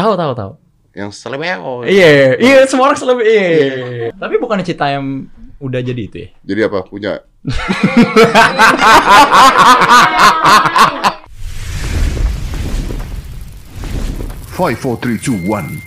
[0.00, 0.56] Tahu tahu tahu.
[0.96, 1.84] Yang selebeo.
[1.84, 4.08] Iya, iya semua orang selalu iya.
[4.16, 5.28] Tapi bukannya Cita yang
[5.60, 6.28] udah jadi itu ya?
[6.40, 6.88] Jadi apa?
[6.88, 7.20] Punya
[14.56, 15.84] Five, four, three, two, one,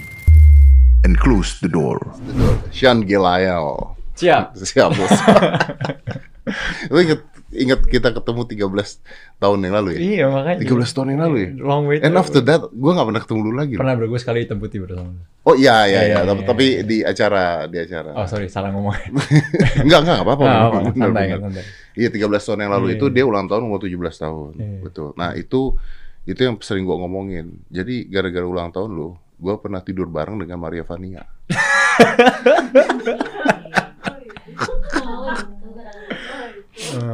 [1.05, 1.98] and close the door.
[2.70, 3.98] Sean Gilael.
[4.14, 4.54] Siap.
[4.57, 5.09] Siap bos.
[6.93, 7.21] Lu inget,
[7.54, 9.99] inget kita ketemu 13 tahun yang lalu ya?
[9.99, 10.59] Iya makanya.
[10.65, 11.49] 13 tahun yang lalu ya?
[11.61, 11.97] Long way.
[12.01, 13.73] And after that, gue gak pernah ketemu lu lagi.
[13.77, 15.13] pernah bro gue sekali hitam putih bersama.
[15.43, 18.15] Oh iya iya Iya, iya, iya, tapi, iya, di acara di acara.
[18.15, 18.95] Oh sorry salah ngomong.
[19.83, 20.45] enggak enggak enggak apa-apa.
[20.95, 21.64] Santai santai.
[21.93, 23.14] Iya 13 tahun yang lalu Iya, itu iya.
[23.14, 24.51] dia ulang tahun umur 17 tahun.
[24.56, 24.79] Iya.
[24.81, 25.09] Betul.
[25.20, 25.75] Nah, itu
[26.23, 27.59] itu yang sering gua ngomongin.
[27.67, 31.28] Jadi gara-gara ulang tahun lu, gua pernah tidur bareng dengan Maria Vania.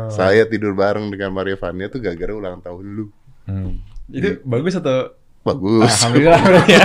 [0.10, 3.06] Saya tidur bareng dengan Maria Vania tuh gara-gara ulang tahun lu.
[3.46, 3.82] Hmm.
[4.08, 5.16] Itu bagus atau?
[5.40, 5.88] Bagus.
[6.04, 6.84] Alhamdulillah berarti ya.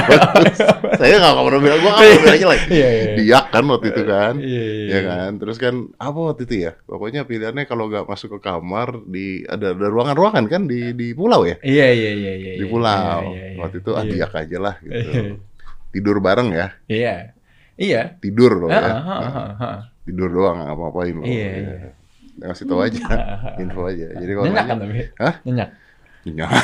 [0.94, 2.60] Saya nggak pernah bilang gua nggak pernah bilang jelek.
[2.70, 3.04] Iya, iya.
[3.18, 4.34] Dia kan waktu itu kan.
[4.38, 5.30] Iya, iya, Ya kan.
[5.42, 6.72] Terus kan apa waktu itu ya?
[6.86, 11.42] Pokoknya pilihannya kalau nggak masuk ke kamar di ada ada ruangan-ruangan kan di di pulau
[11.42, 11.58] ya.
[11.60, 12.52] Iya iya iya iya.
[12.62, 13.20] Di pulau.
[13.34, 14.10] iya, iya, Waktu itu ah iya.
[14.22, 15.10] diak aja lah gitu.
[15.90, 16.66] Tidur bareng ya.
[16.86, 17.14] Iya.
[17.74, 18.02] Iya.
[18.22, 18.92] Tidur loh Ah, ya.
[19.58, 19.78] ah.
[20.06, 21.26] Tidur doang nggak apa-apain loh.
[21.26, 21.54] Iya, Ya.
[21.58, 21.90] iya.
[22.38, 23.00] Ngasih tahu aja.
[23.62, 24.06] Info aja.
[24.12, 24.92] Jadi kalau Nyenyak kan tapi?
[25.16, 25.34] Hah?
[25.44, 25.68] Nyenyak.
[26.24, 26.50] Nyenyak.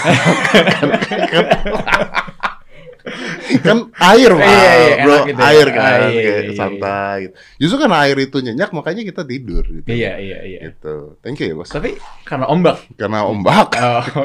[3.61, 5.49] kan air pak, Iya, iya, bro, gitu ya.
[5.51, 6.55] air kan, Ah, iya, kayak iya, iya.
[6.55, 7.17] santai.
[7.27, 7.35] Gitu.
[7.59, 9.65] Justru kan air itu nyenyak, makanya kita tidur.
[9.67, 9.87] Gitu.
[9.89, 10.61] Iya iya iya.
[10.71, 11.17] Gitu.
[11.19, 11.69] Thank you ya bos.
[11.69, 12.77] Tapi karena ombak.
[12.95, 14.05] Karena ombak, Oh.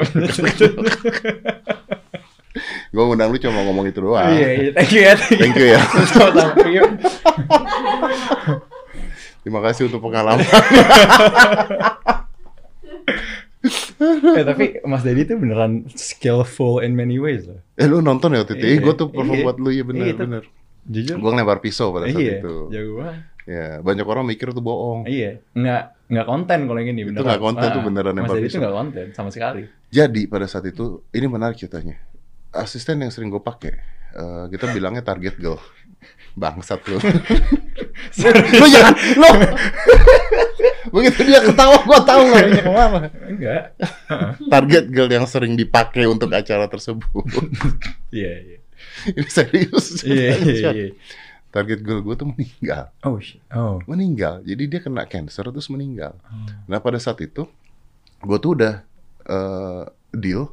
[2.86, 4.32] gue ngundang lu cuma ngomong itu doang.
[4.32, 4.70] Iya iya.
[4.72, 5.14] Thank you ya.
[5.18, 5.80] Thank you ya.
[6.08, 6.54] Sama-sama.
[9.46, 10.42] Terima kasih untuk pengalaman.
[14.36, 17.58] Eh, tapi Mas Dedi tuh beneran skillful in many ways loh.
[17.74, 18.64] eh lu nonton ya waktu itu?
[18.64, 19.44] Eh, Iya, gue tuh perform iya.
[19.44, 20.42] buat lu ya bener Iya, itu- bener.
[20.86, 21.16] Jujur.
[21.18, 22.38] Gue ngelempar pisau pada saat iya.
[22.38, 22.54] itu.
[22.70, 23.16] Jago banget.
[23.42, 25.06] Ya banyak orang mikir itu bohong.
[25.06, 25.38] Iya.
[25.52, 27.26] Nggak nggak konten kalau yang ini Itu beneran.
[27.26, 29.62] nggak konten, tuh Ah, beneran Mas Dedi tuh nggak konten sama sekali.
[29.88, 31.98] Jadi pada saat itu ini menarik ceritanya.
[32.50, 33.74] Asisten yang sering gue pakai,
[34.12, 35.58] eh, kita bilangnya target girl.
[36.34, 36.98] Bangsat lu.
[38.60, 39.30] lu jangan, lu.
[40.94, 43.08] Begitu dia ketawa, gua tahu larinya ke mana.
[43.26, 43.62] Enggak.
[44.52, 47.24] Target girl yang sering dipakai untuk acara tersebut.
[48.16, 48.58] Iya iya.
[49.12, 50.00] ini serius.
[50.06, 50.88] Iya iya iya.
[51.52, 52.88] Target girl gue tuh meninggal.
[53.04, 53.42] Oh shit.
[53.52, 53.82] Oh.
[53.84, 54.40] Meninggal.
[54.46, 56.16] Jadi dia kena cancer terus meninggal.
[56.24, 56.64] Hmm.
[56.70, 57.44] Nah pada saat itu,
[58.24, 58.80] gue tuh udah
[59.26, 59.84] eh,
[60.16, 60.48] deal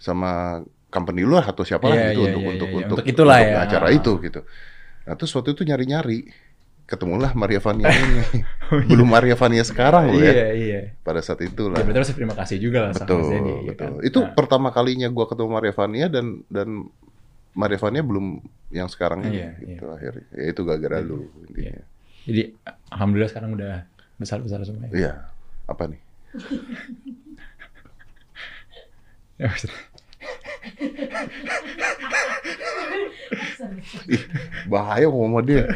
[0.00, 2.78] sama company lu atau siapa lah Iya, gitu iya, untuk iya, untuk iya.
[2.80, 3.64] untuk Untuk itulah untuk ya.
[3.66, 4.40] acara itu gitu.
[5.04, 6.18] Nah terus waktu itu nyari-nyari
[6.86, 8.22] ketemulah Maria Vania ini.
[8.86, 10.48] Belum Maria Vania sekarang loh Iya ya.
[10.52, 10.80] iya.
[11.00, 11.82] Pada saat itu Ya, lah.
[11.82, 13.50] berarti harus terima kasih juga lah sama betul, Mas Dedi.
[13.50, 13.74] ya betul.
[13.76, 13.90] kan?
[14.02, 16.68] Itu Nah, pertama kalinya gua ketemu Maria Vania dan dan
[17.52, 18.26] Maria Vania belum
[18.68, 20.26] yang sekarang ini Iya, gitu akhirnya.
[20.30, 21.42] Ya itu gara-gara lu Iya.
[21.44, 21.82] intinya.
[22.24, 22.42] Jadi
[22.88, 23.74] alhamdulillah sekarang udah
[24.16, 24.86] besar-besar semua.
[24.86, 24.94] ya.
[24.94, 25.12] Iya.
[25.66, 26.00] Apa nih?
[34.06, 34.18] Ya,
[34.72, 35.64] bahaya ngomong sama dia.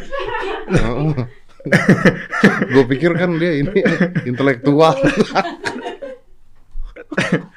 [2.72, 3.84] Gue pikir kan dia ini
[4.24, 4.96] intelektual.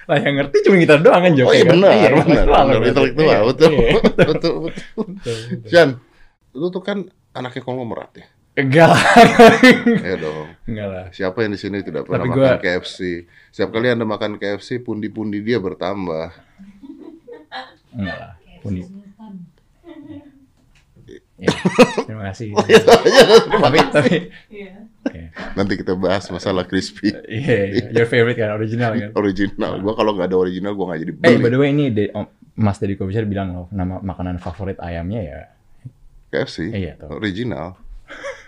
[0.03, 1.47] lah yang ngerti cuma kita doang kan Jok.
[1.47, 1.73] Oh iya ya kan?
[1.73, 3.79] benar, Iya, benar, intelektual benar, intelektual, Iya, betul, iya.
[3.93, 5.05] betul, betul, betul.
[5.63, 5.89] Jan,
[6.51, 6.97] lu tuh kan
[7.31, 8.25] anaknya konglomerat ya?
[8.53, 9.01] Enggak lah.
[10.03, 10.45] Ya dong.
[10.67, 11.05] Enggak lah.
[11.09, 12.97] Siapa yang di sini tidak pernah Tapi makan gua- KFC?
[13.49, 16.42] Setiap kali anda makan KFC, pundi-pundi dia bertambah.
[17.91, 18.31] Enggak lah.
[18.59, 18.81] Puni.
[21.35, 21.49] Ya,
[21.99, 22.55] terima kasih.
[22.55, 22.79] Oh, iya,
[23.59, 24.13] tapi tapi
[24.47, 24.71] Iya.
[25.05, 25.25] ya.
[25.53, 27.83] Nanti kita bahas masalah crispy Iya, iya.
[27.91, 29.11] your favorite kan original kan.
[29.13, 29.71] original.
[29.77, 32.13] Gua kalau nggak ada original, gua nggak jadi Eh, by beli the way ini De-
[32.13, 35.39] Om- Mas Deddy Kobusier bilang loh nama makanan favorit ayamnya ya.
[36.29, 36.71] KFC.
[36.71, 36.95] Iya.
[37.03, 37.75] Original.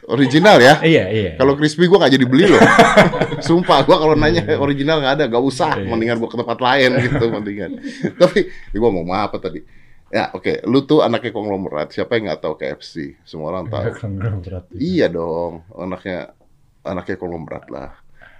[0.06, 0.78] Original ya.
[0.86, 1.32] Iya, iya.
[1.36, 2.62] Kalau crispy gua nggak jadi beli loh.
[3.48, 5.82] Sumpah gua kalau nanya original nggak ada, nggak usah.
[5.82, 5.90] Iya.
[5.90, 7.72] Mendingan gua ke tempat lain gitu, mendingan.
[8.22, 8.40] Tapi
[8.78, 9.66] gua mau apa tadi?
[10.14, 11.90] Ya oke, lu tuh anaknya konglomerat.
[11.90, 13.18] Siapa yang nggak tahu KFC?
[13.26, 13.84] Semua orang tahu.
[14.06, 14.70] Konglomerat.
[14.78, 16.38] iya dong, anaknya
[16.86, 17.92] anaknya konglomerat lah.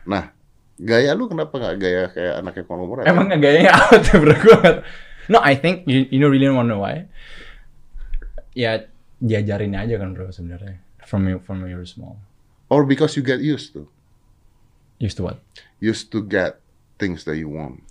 [0.06, 0.30] Nah,
[0.78, 3.04] gaya lu kenapa nggak gaya kayak anaknya konglomerat?
[3.10, 4.38] Emang nggak gayanya apa tuh bro?
[5.26, 7.10] No, I think you, you know really wanna know why?
[8.54, 8.86] Ya
[9.18, 10.85] diajarin aja kan bro sebenarnya.
[11.06, 12.18] From you, from you're small.
[12.66, 13.86] Or because you get used to,
[14.98, 15.38] Used to what?
[15.78, 16.58] used to get
[16.98, 17.84] things that you want.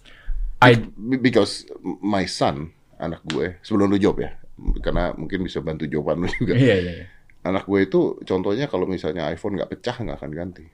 [0.59, 1.69] I Be- Because
[2.01, 4.33] my son, anak gue, sebelum lu jawab ya,
[4.81, 6.57] karena mungkin bisa bantu jawaban lu juga.
[6.57, 7.07] iya iya iya.
[7.45, 10.65] Anak gue itu contohnya kalau misalnya iPhone nggak pecah nggak akan ganti.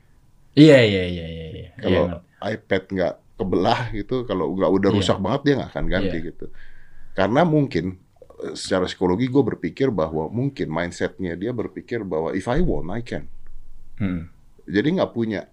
[0.54, 1.68] Iya iya iya iya iya.
[1.76, 6.16] Kalau Iya, iPad nggak kebelah gitu, kalau nggak udah rusak banget dia nggak akan ganti
[6.22, 6.46] gitu.
[7.12, 7.98] Karena mungkin
[8.56, 13.28] secara psikologi gue berpikir bahwa mungkin mindsetnya dia berpikir bahwa if I want I can.
[14.00, 14.32] Hmm.
[14.64, 15.48] Jadi nggak punya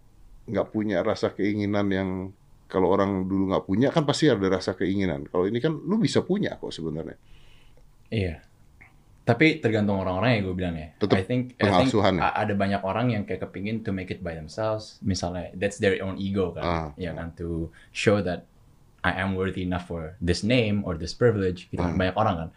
[0.48, 2.10] nggak punya rasa keinginan yang
[2.68, 5.28] kalau orang dulu nggak punya kan pasti ada rasa keinginan.
[5.28, 7.16] Kalau ini kan lu bisa punya kok sebenarnya.
[8.12, 8.44] Iya.
[9.28, 10.88] Tapi tergantung orang-orang ya gue bilang ya.
[11.04, 12.32] Tetep I think, I think ya?
[12.32, 15.04] ada banyak orang yang kayak kepingin to make it by themselves.
[15.04, 16.64] Misalnya, that's their own ego kan.
[16.64, 16.88] Ah.
[16.96, 18.48] Ya kan, to show that
[19.04, 21.68] I am worthy enough for this name or this privilege.
[21.68, 21.84] Gitu.
[21.84, 21.92] Ah.
[21.92, 22.50] Banyak orang kan.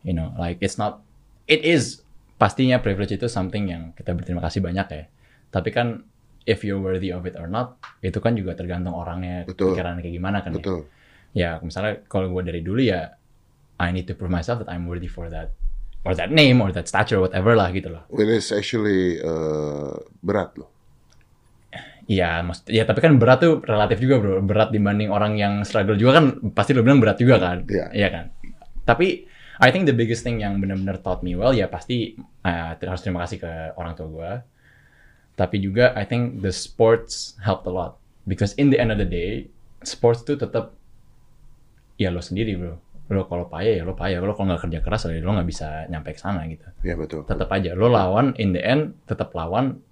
[0.00, 1.04] You know, like it's not,
[1.44, 2.00] it is
[2.40, 5.04] pastinya privilege itu something yang kita berterima kasih banyak ya.
[5.52, 6.02] Tapi kan
[6.48, 9.76] if you're worthy of it or not, itu kan juga tergantung orangnya, Betul.
[9.76, 10.80] pikiran kayak gimana kan ya Betul.
[11.30, 13.12] ya misalnya kalau gue dari dulu ya
[13.78, 15.54] I need to prove myself that I'm worthy for that
[16.02, 19.94] or that name or that stature or whatever lah gitu loh Well, it's actually eh,
[20.24, 20.72] berat loh.
[22.10, 24.42] Iya, maksud ya tapi kan berat tuh relatif juga bro.
[24.42, 27.62] Berat dibanding orang yang struggle juga kan pasti lo bilang berat juga kan.
[27.70, 28.08] Iya.
[28.10, 28.24] kan.
[28.82, 33.04] Tapi I think the biggest thing yang benar-benar taught me well ya pasti eh, harus
[33.04, 34.32] terima kasih ke orang tua gue.
[35.36, 39.04] Tapi juga I think the sports helped a lot because in the end of the
[39.04, 39.52] day
[39.84, 40.72] sports tuh tetap
[42.00, 42.80] ya lo sendiri bro.
[43.12, 44.24] Lo kalau payah ya lo payah.
[44.24, 46.64] Lo kalau nggak kerja keras ya lo nggak bisa nyampe ke sana gitu.
[46.80, 47.28] Ya betul.
[47.28, 49.84] Tetap aja lo lawan in the end tetap lawan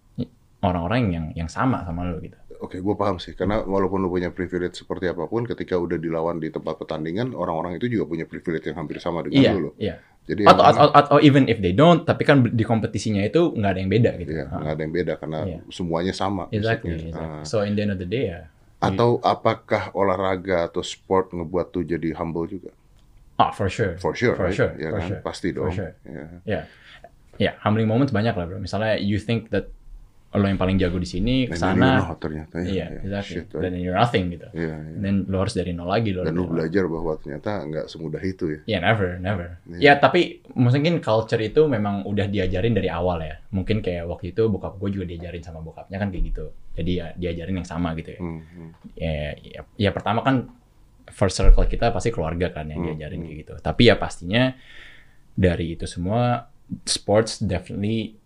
[0.65, 2.38] orang-orang yang yang sama sama lo gitu.
[2.59, 3.33] Oke, gue paham sih.
[3.33, 7.79] Karena walaupun lu punya privilege seperti apa pun, ketika udah dilawan di tempat pertandingan, orang-orang
[7.79, 9.75] itu juga punya privilege yang hampir sama dengan Iya, lu loh.
[9.79, 9.97] iya.
[10.29, 13.71] Jadi Atau, emang- atau, atau even if they don't, tapi kan di kompetisinya itu nggak
[13.73, 14.31] ada yang beda gitu.
[14.35, 15.59] Iya, Ah, nggak ada yang beda karena Iya.
[15.71, 16.45] semuanya sama.
[16.51, 17.17] exactly, exactly.
[17.17, 17.47] Ah.
[17.47, 21.83] So in the end of the day ya, Atau apakah olahraga atau sport ngebuat tuh
[21.83, 22.71] jadi humble juga?
[23.39, 24.55] ah for sure, For sure, for right?
[24.55, 25.09] sure, Ya for kan?
[25.09, 25.75] sure, Pasti for dong.
[25.75, 25.95] sure.
[26.05, 26.27] Ya.
[26.45, 26.61] Ya,
[27.39, 28.59] ya humbling moments banyak lah bro.
[28.59, 29.71] Misalnya you think that
[30.39, 32.67] lo yang paling jago di sini And then you know ternyata ya.
[32.67, 33.35] iya, ya, exactly.
[33.43, 33.51] shit?
[33.51, 34.49] Dan you're nothing gitu.
[34.55, 34.97] Iya, iya.
[34.99, 36.23] Dan lo harus dari nol lagi lo.
[36.23, 36.49] Dan nol.
[36.49, 38.61] belajar bahwa ternyata nggak semudah itu ya.
[38.65, 39.49] Ya never, never.
[39.69, 39.79] Iya.
[39.79, 43.37] Ya tapi mungkin culture itu memang udah diajarin dari awal ya.
[43.51, 46.47] Mungkin kayak waktu itu bokap gue juga diajarin sama bokapnya kan kayak gitu.
[46.79, 48.21] Jadi ya diajarin yang sama gitu ya.
[48.21, 48.71] Hmm, hmm.
[48.99, 50.51] Ya, ya, ya pertama kan
[51.09, 53.55] first circle kita pasti keluarga kan yang Hmm, diajarin kayak gitu.
[53.59, 54.53] Tapi ya pastinya
[55.39, 56.51] dari itu semua
[56.85, 58.18] sports definitely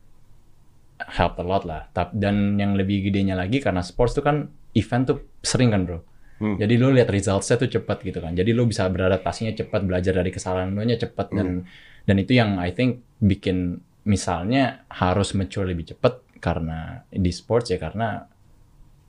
[1.09, 1.89] help a lot lah.
[2.13, 4.47] Dan yang lebih gedenya lagi karena sports tuh kan
[4.77, 5.99] event tuh sering kan bro.
[6.43, 6.59] Hmm.
[6.59, 8.35] Jadi lu lihat resultsnya tuh cepat gitu kan.
[8.35, 11.67] Jadi lu bisa beradaptasinya cepat, belajar dari kesalahan lu nya cepat dan
[12.03, 17.79] dan itu yang I think bikin misalnya harus mature lebih cepat karena di sports ya
[17.79, 18.27] karena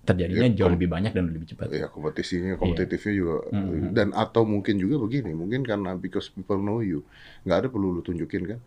[0.04, 1.72] terjadinya Ya, jauh lebih banyak dan lebih cepat.
[1.72, 3.96] Ya kompetisinya, kompetitifnya juga Mhm.
[3.96, 7.08] dan atau mungkin juga begini, mungkin karena because people know you,
[7.48, 8.60] nggak ada perlu lu tunjukin kan,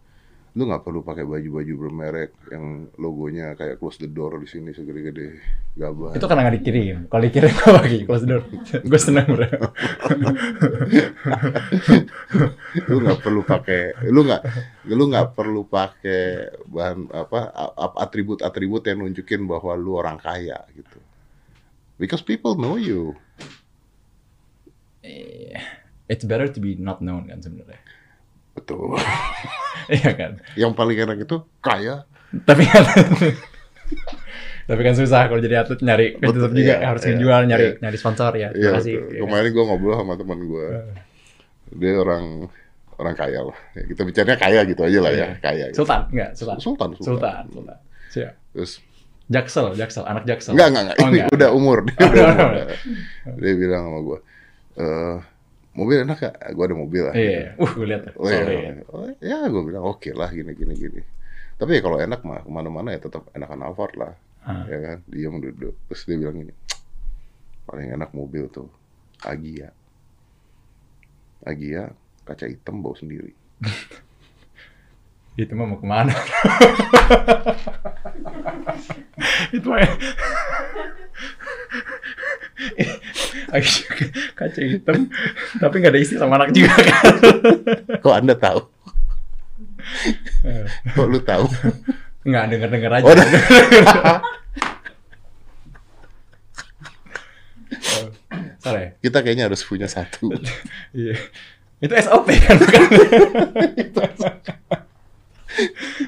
[0.56, 5.36] lu nggak perlu pakai baju-baju bermerek yang logonya kayak close the door di sini segede-gede
[5.76, 6.16] gabah.
[6.16, 6.96] Itu karena nggak dikirim.
[7.12, 8.42] Kalau dikirim gue pakai close the door.
[8.88, 9.44] gue seneng bro.
[12.88, 14.42] lu nggak perlu pakai, lu nggak,
[14.88, 20.96] lu nggak perlu pakai bahan apa a- atribut-atribut yang nunjukin bahwa lu orang kaya gitu.
[22.00, 23.12] Because people know you.
[26.08, 27.76] It's better to be not known kan sebenarnya.
[28.66, 28.98] Betul.
[29.86, 30.42] Iya kan.
[30.58, 32.02] yang paling enak itu kaya.
[32.42, 32.82] Tapi kan
[34.66, 37.40] tapi kan susah kalau jadi atlet nyari kan Betul, tetap juga iya, harus iya, jual
[37.46, 37.78] nyari iya.
[37.78, 38.50] nyari sponsor ya.
[38.50, 38.94] Iya, kasih.
[38.98, 39.20] Iya.
[39.22, 40.66] kemarin gue ngobrol sama teman gue.
[41.78, 42.50] Dia orang
[42.98, 43.58] orang kaya lah.
[43.78, 45.28] Ya, kita bicaranya kaya gitu aja lah ya, Iya.
[45.38, 45.64] kaya.
[45.70, 45.86] gitu.
[45.86, 46.58] Sultan enggak, Sultan.
[46.58, 47.06] Sultan, Sultan.
[47.06, 47.78] Sultan, Sultan.
[48.10, 48.32] Siap.
[48.58, 48.72] Terus
[49.26, 50.50] Jaksel, Jaksel, anak Jaksel.
[50.58, 51.34] enggak enggak enggak, Oh, ini enggak.
[51.38, 53.38] udah umur, dia Oh, udah udah, umur.
[53.38, 54.18] Dia bilang sama gue,
[54.82, 55.16] eh
[55.76, 56.34] mobil enak gak?
[56.56, 57.14] Gue ada mobil lah.
[57.14, 57.54] Iya.
[57.60, 58.02] Uh, gue lihat.
[58.16, 58.56] Oh, Sorry.
[58.56, 58.72] iya.
[58.88, 61.00] Oh, ya gue bilang oke lah gini gini gini.
[61.56, 64.12] Tapi ya kalau enak mah ke mana-mana ya tetap enakan Alphard lah,
[64.44, 64.64] Ah.
[64.68, 64.98] ya kan.
[65.08, 66.52] Dia duduk, terus dia bilang gini,
[67.64, 68.68] paling enak mobil tuh
[69.20, 69.72] Agia.
[71.40, 71.92] Agia
[72.24, 73.32] kaca hitam bau sendiri.
[75.36, 76.12] Itu mah mau ke mana?
[79.52, 79.80] itu mah
[84.32, 85.08] kaca hitam
[85.56, 87.04] tapi nggak ada isi sama anak juga kan
[87.98, 88.58] Kok anda tahu?
[90.90, 91.44] Kok lu tahu?
[92.22, 93.12] nggak denger denger aja Oh,
[98.58, 100.32] sorry Kita kayaknya harus punya satu.
[100.92, 101.14] iya
[101.76, 102.80] itu SOP kan bukan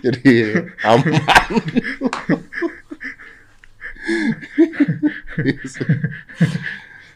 [0.00, 0.32] Jadi
[0.82, 1.12] aman.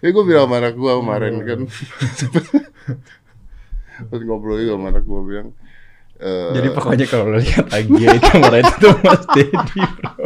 [0.03, 1.61] ya gue bilang sama anak gue kemarin kan
[4.11, 5.49] pas ngobrol juga sama anak gue bilang
[6.19, 10.23] eh, jadi pokoknya kalau lo lihat Agia itu marah itu Mas Dedi bro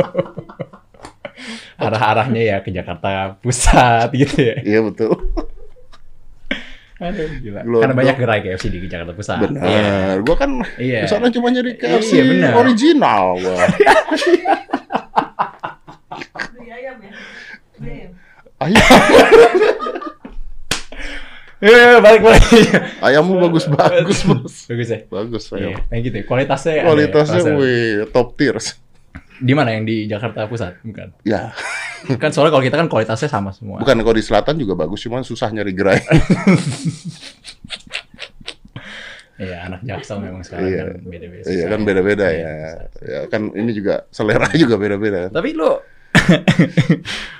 [1.76, 5.12] arah-arahnya ya ke Jakarta Pusat gitu ya iya betul
[6.96, 7.60] Aduh, gila.
[7.60, 9.36] Karena banyak gerai KFC di Jakarta Pusat.
[9.36, 9.48] Iya.
[9.52, 10.16] Benar.
[10.24, 11.04] Gua kan Iya.
[11.04, 13.68] di sana cuma nyari KFC Iya, original gua.
[18.56, 18.88] Ayam ya?
[21.56, 22.60] Eh, balik lagi.
[23.00, 24.54] ayammu bagus-bagus, Bos.
[24.68, 24.98] Bagus ya.
[25.08, 25.80] Bagus Iya, ayam.
[25.88, 26.16] kayak gitu.
[26.16, 26.24] ya.
[26.24, 27.50] Kualitasnya ada ya, Kualitasnya rasa.
[27.56, 28.56] wih, top tier.
[29.36, 30.80] Di mana yang di Jakarta Pusat?
[30.82, 31.08] Bukan.
[31.22, 31.56] Ya,
[32.16, 33.80] Kan soalnya kalau kita kan kualitasnya sama semua.
[33.80, 36.00] bukan kalau di selatan juga bagus, cuman susah nyari gerai.
[39.36, 40.80] Iya, anak Jaksel memang sekarang Iya.
[40.80, 41.44] kan beda-beda.
[41.44, 41.84] Iya kan ya.
[41.84, 42.72] beda-beda Iya, ya.
[43.04, 45.28] Ya kan ini juga selera juga beda-beda.
[45.28, 45.76] Tapi lu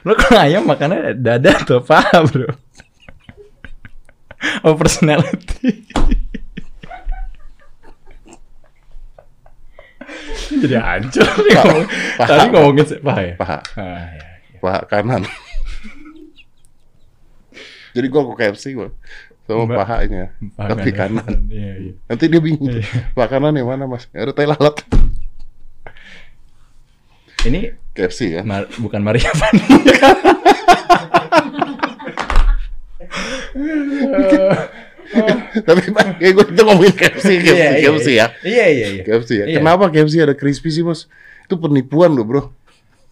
[0.06, 2.50] lu kalau ayam makannya dada atau paha, Bro?
[4.62, 5.86] Oh, personality.
[10.46, 11.84] Jadi hancur nih ngomong.
[12.16, 12.28] paha.
[12.30, 13.34] Tadi ngomongin paha ya?
[13.36, 14.58] Paha, Ah, iya, iya.
[14.62, 15.22] paha kanan.
[17.90, 18.92] Jadi gua ke KFC gua
[19.46, 19.76] sama Mbak.
[19.78, 21.32] pahanya, Paha tapi kanan.
[21.48, 21.92] Iya, iya.
[22.06, 22.70] Nanti dia bingung.
[22.70, 22.84] Iya.
[23.14, 24.06] Paha kanan yang mana mas?
[24.12, 24.76] Ada tai lalat.
[27.46, 27.60] Ini
[27.94, 28.44] KFC kan?
[28.44, 29.66] Mar- bukan Maria Vania.
[35.66, 38.26] tapi Pak, kayak gue kita ngomongin KFC, KFC, Iya, iya, KFC ya.
[38.42, 39.02] Iya, iya, iya.
[39.06, 39.44] KFC ya.
[39.46, 39.56] Iya.
[39.62, 41.06] Kenapa KFC ada crispy sih mas?
[41.46, 42.42] Itu penipuan loh bro.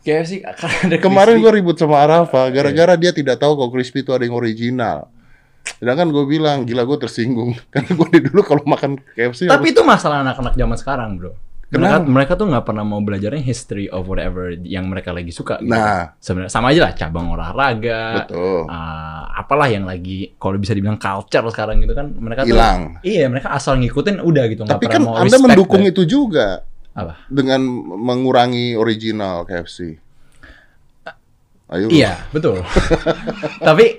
[0.05, 4.13] KFC karena ada Kemarin gue ribut sama Arafa gara-gara dia tidak tahu kalau crispy itu
[4.13, 5.09] ada yang original.
[5.81, 7.57] Sedangkan gue bilang, gila gue tersinggung.
[7.73, 11.33] Karena gue dulu kalau makan KFC Tapi harus- itu masalah anak-anak zaman sekarang, bro.
[11.75, 12.07] Mereka, Kenapa?
[12.07, 15.59] mereka tuh nggak pernah mau belajarnya history of whatever yang mereka lagi suka.
[15.59, 15.69] Gitu.
[15.69, 16.15] Nah.
[16.17, 18.03] sebenarnya sama aja lah cabang olahraga.
[18.23, 18.65] Betul.
[18.65, 23.03] uh, apalah yang lagi kalau bisa dibilang culture sekarang gitu kan mereka tuh Hilang.
[23.03, 25.91] iya mereka asal ngikutin udah gitu Tapi pernah kan mau Anda mendukung deh.
[25.91, 26.63] itu juga
[26.93, 27.59] apa dengan
[27.99, 29.99] mengurangi original KFC.
[31.67, 31.89] Ayo.
[31.89, 32.61] iya betul
[33.67, 33.97] tapi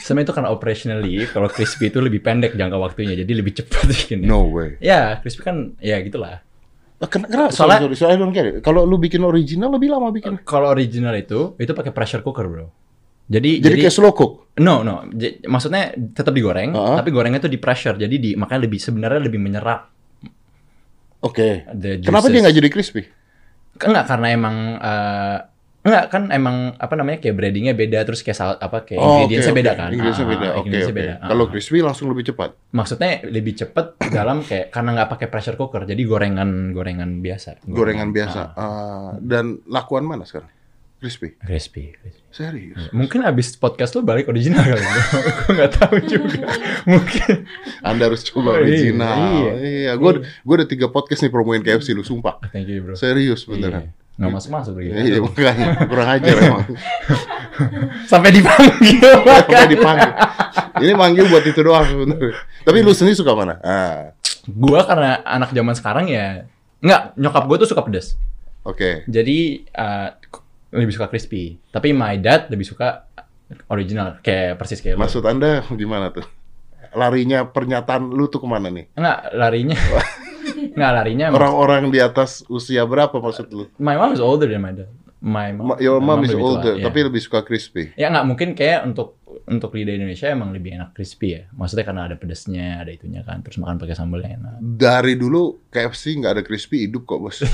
[0.00, 4.24] sebenarnya itu karena operationally kalau crispy itu lebih pendek jangka waktunya jadi lebih cepat bikin
[4.24, 4.80] No way.
[4.80, 6.47] ya crispy kan ya gitulah Ah,
[7.00, 7.48] Kenapa?
[7.48, 8.54] Soalnya- Sorry, sorry, sorry, I don't get it.
[8.58, 10.42] Kalau lu bikin original lebih lama bikin.
[10.42, 12.66] kalau original itu itu pakai pressure cooker bro
[13.24, 14.56] jadi Jadi, kayak slow cook.
[14.58, 16.96] no no J- maksudnya tetap digoreng Uh-huh.
[16.96, 19.92] tapi gorengnya tuh di pressure jadi di makanya lebih sebenarnya lebih menyerap
[21.20, 21.66] Oke.
[21.68, 23.02] the Kenapa dia nggak jadi crispy?
[23.76, 25.36] Enggak karena emang eh,
[25.88, 29.58] enggak kan emang apa namanya kayak breadingnya beda terus kayak sal, apa kayak ingredientsnya oke,
[29.58, 29.78] beda oke.
[29.78, 30.46] kan Ingredientsnya Ah, beda.
[30.46, 31.00] Oke, ingredientsnya oke.
[31.00, 31.14] beda.
[31.14, 31.48] Ah, Kalau ah.
[31.48, 32.50] crispy langsung lebih cepat.
[32.70, 38.08] maksudnya lebih cepet dalam kayak karena nggak pakai pressure cooker jadi gorengan gorengan biasa Gorengan
[38.10, 38.40] biasa.
[38.50, 40.52] Ah, Ah, dan lakuan mana sekarang?
[40.98, 41.38] Crispy.
[41.38, 42.22] crispy, crispy.
[42.28, 42.90] Serius.
[42.90, 44.82] mungkin abis podcast lu balik original kali
[45.38, 46.42] gue nggak tahu juga
[46.84, 47.46] mungkin
[47.80, 49.14] Anda harus coba Iya, original.
[49.16, 49.52] iya.
[49.54, 52.42] Iya, gue gue ada tiga podcast nih promoin KFC lu, sumpah.
[52.50, 53.94] thank you bro Serius Iya.
[54.18, 56.66] Nggak masuk masuk lagi Iya, makanya kurang ajar emang.
[58.04, 60.10] sampai dipanggil Makanya dipanggil.
[60.78, 62.34] Ini manggil buat itu doang sebenarnya.
[62.62, 63.62] Tapi lu sendiri suka mana?
[63.62, 64.10] Ah,
[64.42, 66.46] gue karena anak zaman sekarang ya
[66.78, 68.18] nggak nyokap gue tuh suka pedas
[68.62, 69.06] oke.
[69.06, 70.10] Jadi uh,
[70.74, 71.56] lebih suka crispy.
[71.70, 73.06] Tapi my dad lebih suka
[73.66, 75.02] original kayak persis kayak lu.
[75.02, 76.26] Maksud Anda gimana tuh?
[76.92, 78.90] Larinya pernyataan lu tuh ke mana nih?
[78.92, 79.78] Enggak, larinya.
[80.74, 81.26] Enggak, larinya.
[81.32, 83.64] Orang-orang di atas usia berapa maksud lu?
[83.80, 84.90] My mom is older than my dad.
[85.18, 85.74] My mom.
[85.74, 86.84] Ma- Your my mom is lebih tua, older, iya.
[86.86, 87.90] tapi lebih suka crispy.
[87.98, 91.42] Ya nggak mungkin kayak untuk untuk lidah Indonesia emang lebih enak crispy ya.
[91.56, 93.42] Maksudnya karena ada pedasnya, ada itunya kan.
[93.42, 94.52] Terus makan pakai sambalnya enak.
[94.62, 97.38] Dari dulu KFC nggak ada crispy hidup kok bos.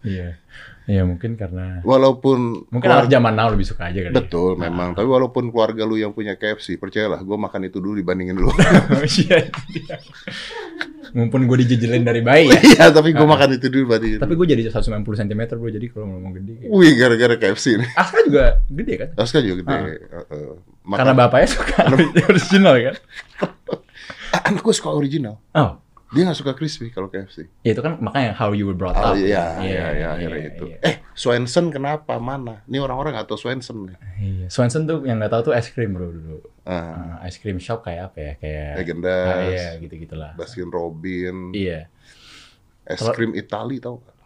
[0.00, 0.40] Iya.
[0.82, 4.10] Iya mungkin karena Walaupun mungkin keluar- anak zaman now lebih suka aja kali.
[4.10, 4.16] ya.
[4.16, 4.92] betul memang.
[4.92, 8.50] Tapi walaupun keluarga lu yang punya KFC, percayalah, gue makan itu dulu dibandingin lu.
[9.20, 9.50] Iya.
[9.70, 9.96] iya.
[11.10, 12.58] Mumpun gue dijejelin dari bayi ya.
[12.60, 14.18] Iya, tapi gue makan itu dulu dibandingin.
[14.18, 16.52] Tapi gue jadi 190 cm bro, jadi kalau ngomong gede.
[16.60, 17.90] kayak- Wih, gara-gara KFC nih.
[17.92, 19.08] Aska juga gede kan?
[19.16, 19.74] Aska juga gede.
[19.74, 19.82] Ah.
[19.84, 20.50] Heeh.
[20.82, 21.76] Makan- Karena bapaknya suka
[22.24, 22.94] original kan?
[24.30, 25.34] Ah, anak gue suka original.
[25.52, 27.46] Oh, Dia nggak suka crispy kalau KFC.
[27.62, 29.14] ya itu kan makanya how you were brought Oh up.
[29.14, 30.64] iya, iya, iya, akhirnya itu.
[30.66, 30.78] iya.
[30.82, 32.18] Eh, Swenson kenapa?
[32.18, 32.66] Mana?
[32.66, 33.96] Ini orang-orang nggak tahu Swenson nih.
[34.18, 34.46] Iya.
[34.50, 36.42] Swanson tuh yang nggak tahu tuh es krim bro dulu.
[36.62, 38.32] Ah, Uh, ice cream shop kayak apa ya?
[38.36, 39.26] Kayak Legendas.
[39.28, 40.30] Ah, iya, gitu-gitulah.
[40.34, 41.86] Baskin Robin, Iya.
[42.84, 44.16] es Kalau- krim Itali tau gak?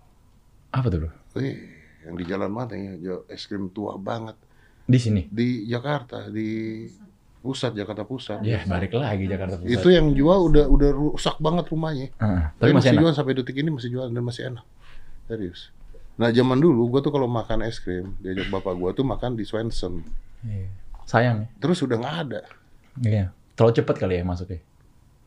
[0.72, 1.10] Apa tuh bro?
[1.36, 1.56] Eh,
[2.02, 2.96] yang di jalan mana ya?
[3.26, 4.40] Es krim tua banget
[4.84, 5.28] Di sini.
[5.28, 6.84] di Jakarta, di
[7.44, 8.40] pusat Jakarta Pusat.
[8.40, 9.68] Iya, balik lagi Jakarta Pusat.
[9.70, 12.08] Itu yang jual udah udah rusak banget rumahnya.
[12.10, 13.00] Heeh, Tapi, masih, masih enak.
[13.04, 14.64] jual sampai detik ini masih jual dan masih enak.
[15.24, 15.68] Serius.
[16.14, 19.44] Nah zaman dulu gua tuh kalau makan es krim diajak bapak gua tuh makan di
[19.44, 20.00] Swenson.
[20.40, 20.72] Iya.
[21.04, 21.48] Sayang ya.
[21.58, 22.40] Terus udah nggak ada.
[22.98, 23.24] Iya.
[23.52, 24.64] Terlalu cepat kali ya masuknya.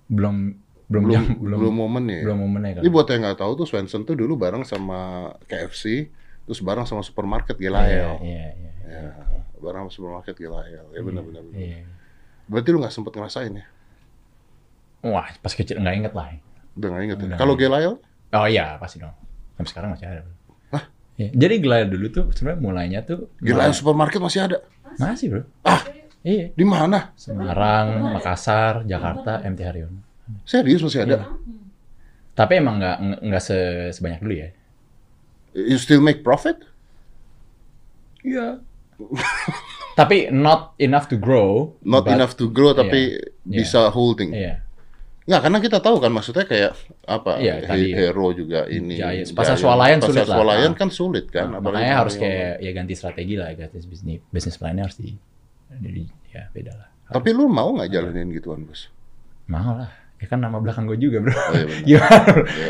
[0.07, 0.57] Belum
[0.87, 2.19] belum Belum jam, belum, belum momennya.
[2.23, 2.83] belum momennya kali.
[2.83, 4.99] Ini buat yang nggak tahu tuh Swenson tuh dulu bareng sama
[5.45, 6.07] KFC,
[6.47, 8.11] terus bareng sama supermarket Iya, Gilael.
[8.23, 8.71] iya, iya.
[8.87, 9.03] Ya,
[9.59, 10.87] bareng sama supermarket Gilael.
[10.87, 11.43] Ya benar-benar.
[11.51, 11.83] Iya.
[12.47, 13.65] Berarti lu nggak sempet ngerasain ya?
[15.03, 16.33] Wah, pas kecil nggak inget lah.
[16.75, 17.37] Udah nggak inget ya?
[17.37, 17.95] Kalau Lyle?
[18.33, 19.13] Oh iya, pasti dong.
[19.55, 20.21] Sampai sekarang masih ada.
[20.71, 20.83] Hah?
[21.17, 24.57] Jadi Glide dulu tuh sebenarnya mulainya tuh Gay Lyle supermarket masih ada.
[24.97, 25.41] masih bro.
[25.61, 25.81] Ah,
[26.25, 26.51] Iya.
[26.51, 27.13] di mana?
[27.15, 30.01] Semarang, Makassar, Jakarta, MT Haryono.
[30.43, 31.23] Serius masih ada?
[31.23, 31.25] Iya.
[32.33, 34.49] Tapi emang nggak nggak- nggak se- sebanyak dulu ya.
[35.55, 36.57] You still make profit?
[38.21, 38.59] Iya.
[39.97, 41.73] Tapi not enough to grow.
[41.81, 43.57] Not but- enough to grow tapi Iya.
[43.57, 44.29] bisa holding.
[44.29, 44.61] Iya.
[45.27, 46.71] Nggak, karena kita tahu kan maksudnya kayak
[47.03, 47.41] apa?
[47.41, 48.95] Iya, He- tadi- Hero juga ini.
[48.95, 49.35] Giants.
[49.35, 50.35] Pasar swalayan Pasar sulit lah.
[50.39, 50.77] swalayan Ah.
[50.77, 51.47] kan sulit kan.
[51.51, 55.11] Nah, makanya harus kayak ya ganti strategi lah, ganti bisnis bisnis plannya harus di,
[55.83, 56.87] di ya beda lah.
[57.09, 58.87] Tapi lu mau nggak jalanin gituan, Bos?
[59.49, 59.91] Mau lah.
[60.17, 61.29] Ya kan nama belakang gue juga bro.
[61.29, 61.77] Oh, iya benar.
[61.87, 62.19] Gimana?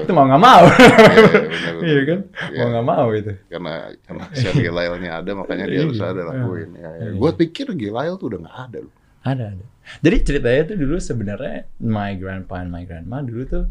[0.04, 0.64] Itu mau nggak mau.
[0.68, 1.88] Iya, iya.
[1.88, 2.20] Iya kan?
[2.52, 2.60] Iya.
[2.60, 3.32] Mau nggak mau itu.
[3.48, 3.74] Karena
[4.04, 5.84] karena si Gilailnya ada makanya dia Iya.
[5.88, 6.70] harus ada lakuin.
[6.76, 6.92] Ya, ya.
[7.08, 7.12] Iya.
[7.16, 8.94] Gue pikir Gilail tuh udah nggak ada loh.
[9.24, 9.66] Ada, ada.
[10.00, 13.66] Jadi ceritanya tuh dulu sebenarnya my grandpa and my grandma dulu tuh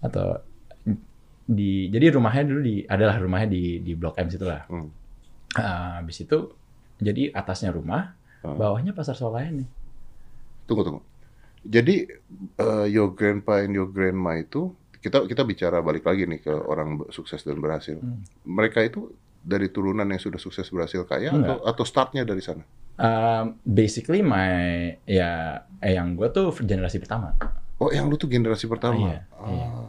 [0.00, 0.40] atau
[1.44, 4.64] di jadi rumahnya dulu di adalah rumahnya di di Blok M situ lah.
[4.64, 4.88] Hmm.
[5.52, 6.54] Ah, habis itu
[6.96, 8.56] jadi atasnya rumah, Hmm.
[8.56, 9.68] bawahnya pasar swalayan nih.
[10.64, 11.00] Tunggu tunggu.
[11.60, 12.08] Jadi
[12.56, 17.04] eh, your grandpa and your grandma itu kita kita bicara balik lagi nih ke orang
[17.12, 17.96] sukses dan berhasil.
[18.00, 18.24] Hmm.
[18.44, 21.56] Mereka itu dari turunan yang sudah sukses berhasil kaya Enggak.
[21.56, 22.64] atau atau startnya dari sana?
[23.00, 27.32] Um, basically my ya eh, yang gue tuh generasi pertama.
[27.80, 29.00] Oh, yang lu tuh generasi pertama.
[29.00, 29.68] Iya, iya.
[29.72, 29.88] Ah,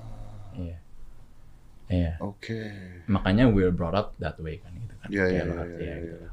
[0.52, 0.78] Iya.
[1.92, 2.14] Iya.
[2.24, 2.60] Oke.
[3.12, 5.08] Makanya we're brought up that way kan gitu kan.
[5.12, 5.96] Iya, iya, iya, iya, ya, iya.
[6.08, 6.28] gitu.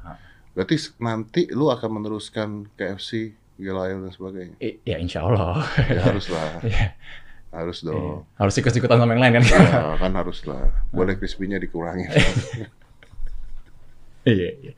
[0.55, 4.55] Berarti nanti lu akan meneruskan KFC, Gilail dan sebagainya.
[4.57, 5.67] I- Ya insya Allah.
[5.83, 6.95] Ya, harus lah, Iya.
[7.51, 7.91] harus Iya.
[7.91, 8.23] dong.
[8.33, 9.43] Harus ikut-ikutan sama yang lain kan.
[9.45, 9.59] Ya,
[10.01, 10.63] kan harus lah.
[10.89, 12.07] Boleh crispy-nya dikurangi.
[14.21, 14.73] Iya, iya.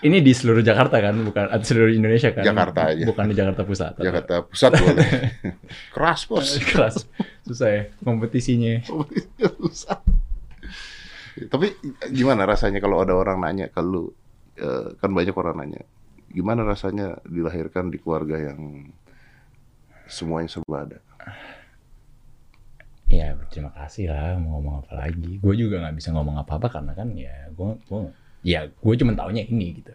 [0.00, 2.42] Ini di seluruh Jakarta kan, bukan atau seluruh Indonesia kan?
[2.42, 3.02] Jakarta aja.
[3.04, 3.90] Bukan di Jakarta Pusat.
[3.94, 5.08] atau- Jakarta Pusat boleh.
[5.90, 6.48] Keras bos.
[6.64, 6.94] Keras.
[7.42, 8.82] Susah ya kompetisinya.
[9.58, 9.98] Susah.
[11.38, 11.66] Tapi
[12.10, 14.10] gimana rasanya kalau ada orang nanya ke lu?
[14.54, 15.82] Eh, kan banyak orang nanya.
[16.28, 18.92] Gimana rasanya dilahirkan di keluarga yang
[20.08, 20.98] semuanya serba ada?
[23.08, 25.40] Ya terima kasih lah mau ngomong apa lagi.
[25.40, 28.00] Gue juga nggak bisa ngomong apa-apa karena kan ya gue gue
[28.44, 29.92] ya gue cuma taunya ini gitu.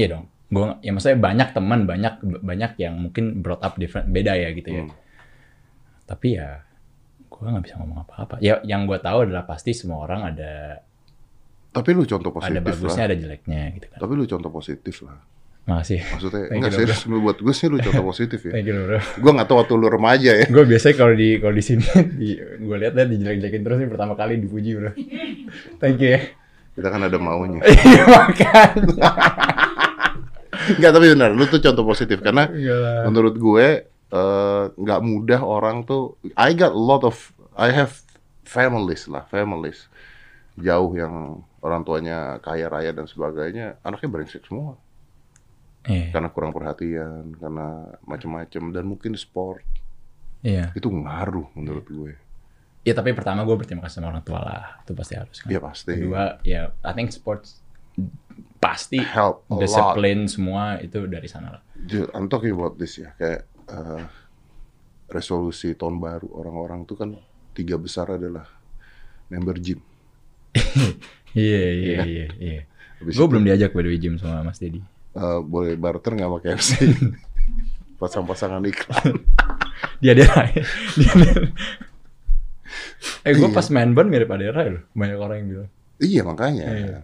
[0.00, 0.24] Iya dong.
[0.48, 4.68] Gue ya maksudnya banyak teman banyak banyak yang mungkin brought up different beda ya gitu
[4.72, 4.82] ya.
[4.88, 4.96] Hmm.
[6.08, 6.64] Tapi ya
[7.28, 8.40] gue nggak bisa ngomong apa-apa.
[8.40, 10.80] Ya yang gue tahu adalah pasti semua orang ada
[11.68, 13.08] Tapi lu contoh ada positif bagusnya lah.
[13.12, 13.98] ada jeleknya gitu kan.
[14.00, 15.20] Tapi lu contoh positif lah.
[15.68, 16.00] Makasih.
[16.00, 18.56] Maksudnya, Thank enggak serius, buat gue sih lu contoh positif ya.
[18.56, 18.96] Thank you bro.
[19.20, 20.46] Gue gak tahu waktu lu remaja ya.
[20.48, 21.84] gue biasanya kalau di kalau di sini
[22.16, 24.96] di, gue lihat lihat dijelek-jelekin terus nih pertama kali dipuji bro.
[25.76, 26.20] Thank you ya.
[26.72, 27.60] Kita kan ada maunya.
[27.68, 29.08] Iya makanya.
[30.68, 33.08] Enggak, tapi benar, lu tuh contoh positif karena lah.
[33.08, 37.16] menurut gue eh, nggak mudah orang tuh I got a lot of
[37.56, 37.92] I have
[38.48, 39.88] families lah families
[40.56, 44.80] jauh yang orang tuanya kaya raya dan sebagainya anaknya brengsek semua
[45.88, 46.12] Iya.
[46.12, 49.64] karena kurang perhatian karena macam-macam dan mungkin sport
[50.44, 50.70] Iya.
[50.76, 52.12] itu ngaruh menurut gue
[52.86, 54.80] Ya tapi pertama gue berterima kasih sama orang tua lah.
[54.80, 55.52] Itu pasti harus kan.
[55.52, 55.92] Iya, pasti.
[55.92, 57.60] Kedua ya I think sports
[58.56, 61.62] pasti help lot disiplin semua itu dari sana lah.
[61.76, 64.02] Dude, I'm talking about this ya kayak eh,
[65.08, 67.10] resolusi tahun baru orang-orang tuh kan
[67.52, 68.46] tiga besar adalah
[69.28, 69.80] member gym
[71.36, 72.60] Iya iya iya iya.
[73.04, 74.80] Habis Gue belum diajak by the way gym sama Mas Dedi.
[75.18, 76.70] Eh, boleh barter nggak sama KFC
[78.00, 79.10] pasang-pasangan iklan
[80.02, 80.62] Dia dia dia.
[83.22, 83.54] Eh gue Iya.
[83.54, 84.82] pas main ban mirip Adera loh.
[84.90, 86.66] Banyak orang yang bilang Iya makanya.
[86.68, 86.98] Iya.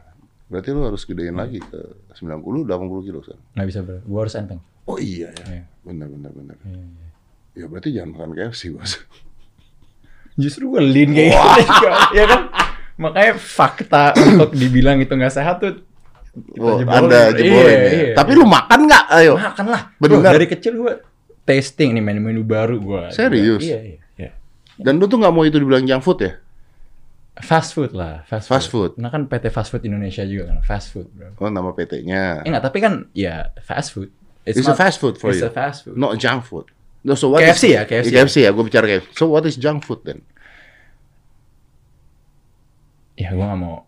[0.46, 1.80] Berarti lu harus gedein lagi ke
[2.14, 3.44] 90 80 kilo sekarang.
[3.52, 3.98] nggak bisa bro.
[4.00, 4.60] Gue harus enteng.
[4.86, 5.44] Oh iya ya.
[5.50, 5.64] Iya.
[5.82, 6.56] Benar benar benar.
[6.62, 7.08] Iya, iya.
[7.54, 8.92] Ya berarti jangan makan KFC, Bos.
[10.42, 11.30] Justru gue lean kayak
[11.62, 11.86] gitu.
[12.12, 12.40] ya kan?
[12.94, 15.82] Makanya fakta untuk dibilang itu nggak sehat tuh
[16.58, 17.06] Oh, jebolin.
[17.06, 17.90] Anda jebolin Iya, ya.
[17.94, 18.14] iya.
[18.14, 19.04] Tapi lu makan nggak?
[19.12, 19.34] Ayo.
[19.38, 19.82] makan lah.
[19.96, 20.34] Benar.
[20.34, 20.92] dari kecil gue
[21.44, 23.02] tasting nih menu-menu baru gue.
[23.10, 23.62] Serius?
[23.62, 24.30] Iya, iya, iya.
[24.74, 26.32] Dan lu tuh nggak mau itu dibilang junk food ya?
[27.34, 28.94] Fast food lah, fast, Fast food.
[28.94, 31.34] Nah kan PT Fast Food Indonesia juga kan, fast food bro.
[31.36, 32.42] Oh, nama PT-nya.
[32.42, 34.10] Eh enggak, tapi kan ya fast food.
[34.46, 35.46] It's a fast food for it's you.
[35.46, 35.98] a fast food.
[35.98, 36.70] Not junk food.
[37.02, 38.10] No, so what KFC is- ya, KFC.
[38.10, 39.06] KFC ya, gue bicara KFC.
[39.12, 40.22] So what is junk food then?
[43.14, 43.86] Ya gue gak mau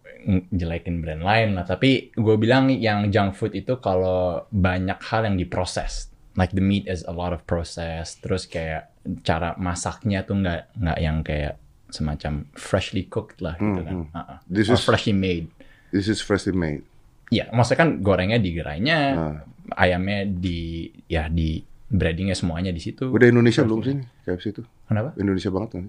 [0.51, 5.39] jelekin brand lain lah, tapi gue bilang yang junk food itu kalau banyak hal yang
[5.39, 6.11] diproses.
[6.35, 8.91] Like the meat is a lot of process, terus kayak
[9.23, 11.57] cara masaknya tuh nggak nggak yang kayak
[11.89, 13.95] semacam freshly cooked lah gitu kan.
[13.95, 14.19] Hmm, hmm.
[14.19, 14.39] Uh-uh.
[14.45, 15.47] This Or is- freshly made.
[15.95, 16.83] This is freshly made.
[17.27, 19.35] ya maksudnya kan gorengnya di gerainya, Nah,
[19.75, 23.11] ayamnya di ya di breadingnya semuanya di situ.
[23.11, 24.63] udah Indonesia belum sih nih, KFC itu?
[24.87, 25.11] Kenapa?
[25.19, 25.85] Indonesia banget kan?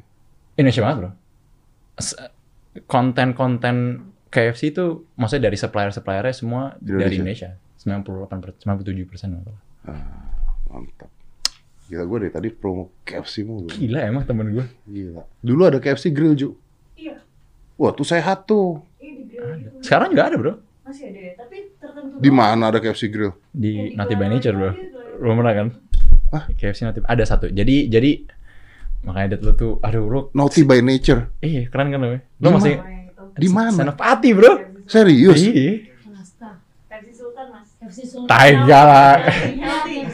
[0.57, 1.11] Indonesia banget bro.
[2.85, 3.75] Konten-konten
[4.37, 7.57] KFC itu maksudnya dari supplier-suppliernya semua Di dari Indonesia.
[7.57, 8.29] Indonesia.
[8.29, 9.29] 98 per, 97 persen.
[10.69, 11.09] Mantap.
[11.87, 13.71] Gila gue dari tadi promo KFC mulu.
[13.73, 14.65] Gila emang temen gue.
[14.85, 15.23] Gila.
[15.41, 16.53] Dulu ada KFC Grill Ju.
[16.93, 17.17] Iya.
[17.79, 18.83] Wah tuh sehat tuh.
[19.01, 19.69] Iya di grill itu.
[19.81, 20.53] Sekarang juga ada bro.
[20.83, 22.15] Masih ada ya, tapi tertentu.
[22.19, 23.33] Di mana ada KFC Grill?
[23.49, 24.71] Di di Nati by Nature bro.
[24.75, 24.99] gitu.
[25.23, 25.67] Belum pernah kan?
[26.35, 26.43] Ah.
[26.51, 26.99] KFC Nati.
[27.07, 27.47] Ada satu.
[27.49, 28.11] Jadi jadi
[29.07, 30.21] makanya dia tuh aduh bro.
[30.35, 31.31] Naughty by Nature.
[31.39, 32.07] Iya keren kan lo?
[32.11, 32.75] Lo Di masih.
[33.37, 33.69] Di mana?
[33.71, 34.53] Senopati bro.
[34.85, 35.37] Serius?
[35.37, 35.85] Iya.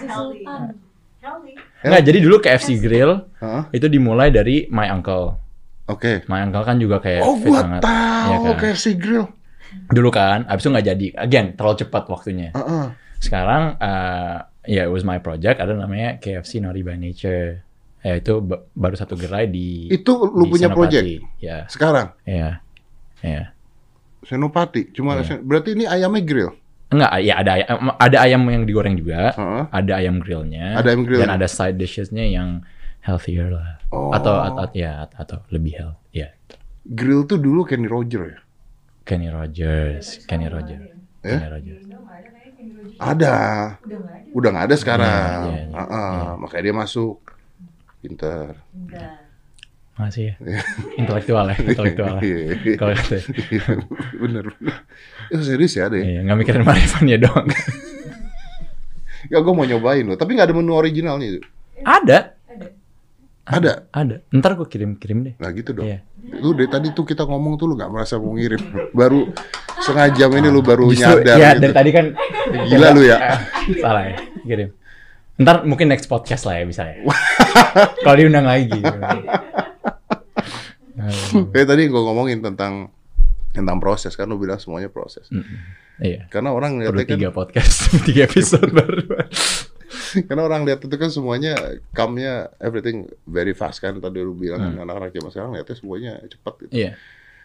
[0.06, 0.74] Sultan.
[1.24, 1.56] Healthy.
[1.84, 3.68] Enggak, jadi dulu KFC Grill Hah?
[3.70, 5.40] itu dimulai dari my uncle.
[5.86, 6.24] Oke.
[6.28, 7.82] My uncle kan juga kayak Oh gua banget.
[7.82, 8.56] tahu Iya kan?
[8.58, 9.26] KFC Grill.
[9.90, 11.08] Dulu kan, abis itu nggak jadi.
[11.18, 12.50] Again, terlalu cepat waktunya.
[12.52, 12.86] Heeh.
[13.18, 14.36] Sekarang, eh,
[14.70, 17.64] ya it was my project, ada namanya KFC Naughty by Nature.
[18.00, 20.78] Ya itu ba- baru satu gerai di Itu lu di punya Senopati.
[20.78, 21.08] project
[21.40, 22.12] Ya, sekarang?
[22.22, 22.60] ya,
[23.24, 23.56] ya.
[24.22, 24.92] Senopati.
[24.92, 25.24] Cuma Iya.
[25.26, 26.52] sen- berarti ini ayamnya grill.
[26.88, 29.64] Enggak, ya ada ayam, ada ayam yang digoreng juga, Heeh.
[29.68, 31.26] ada ayam grillnya, Ada ayam grillnya.
[31.26, 32.62] dan ada side dishesnya yang
[33.02, 34.14] healthier lah, Oh.
[34.14, 36.30] atau, atau ya atau lebih health, ya.
[36.86, 38.40] Grill tuh dulu Kenny Roger ya.
[39.04, 40.94] Kenny Rogers, Kenny Rogers,
[41.26, 41.34] Eh?
[41.34, 41.84] Kenny Rogers.
[41.84, 41.98] Ada
[42.30, 43.00] kayaknya Kenny Rogers.
[43.02, 43.36] Ada.
[43.82, 44.32] Udah nggak ada.
[44.32, 45.10] Udah nggak ada sekarang.
[45.10, 45.76] Iya, iya, iya.
[45.76, 46.14] Heeh.
[46.14, 46.32] Iya.
[46.38, 47.18] Makanya dia masuk.
[48.00, 48.52] Pinter.
[48.70, 49.12] Enggak.
[49.94, 50.36] Masih ya,
[51.02, 52.18] intelektual ya, intelektual.
[52.18, 52.76] Iya.
[52.82, 53.78] Kalau kata, bener.
[54.18, 54.46] bener.
[55.30, 56.02] Ya, serius ya ya?
[56.02, 57.46] iya, nggak mikirin marifannya doang.
[59.30, 60.18] Ya gue mau nyobain loh.
[60.18, 61.40] Tapi nggak ada menu originalnya itu.
[61.86, 62.68] ada, Ada.
[63.44, 63.74] Ada.
[63.94, 64.16] ada.
[64.34, 65.36] Ntar gue kirim-kirim deh.
[65.38, 65.86] Nah gitu dong.
[65.88, 66.02] Iya.
[66.42, 68.60] Lu dari tadi tuh kita ngomong tuh lu nggak merasa mau ngirim.
[68.92, 69.30] Baru
[69.80, 71.62] setengah jam ini lu baru Justru, nyadar ya gitu.
[71.64, 72.06] dari tadi kan
[72.68, 73.18] Gila lu ya.
[73.84, 74.70] salah ya, kirim.
[75.40, 76.98] Ntar mungkin next podcast lah ya bisa ya.
[78.04, 78.80] Kalau diundang lagi.
[81.52, 82.92] Kayak tadi gue ngomongin tentang
[83.50, 85.30] tentang proses kan lu bilang semuanya proses.
[85.30, 85.58] Mm-mm.
[86.02, 86.26] Iya.
[86.28, 89.06] Karena orang lihatnya kan, tiga podcast, tiga episode baru.
[90.26, 91.54] karena orang lihat itu kan semuanya
[91.90, 94.74] come-nya everything very fast kan tadi lu bilang Hmm.
[94.74, 96.74] kan anak-anak zaman sekarang lihatnya semuanya cepat gitu.
[96.74, 96.92] Iya.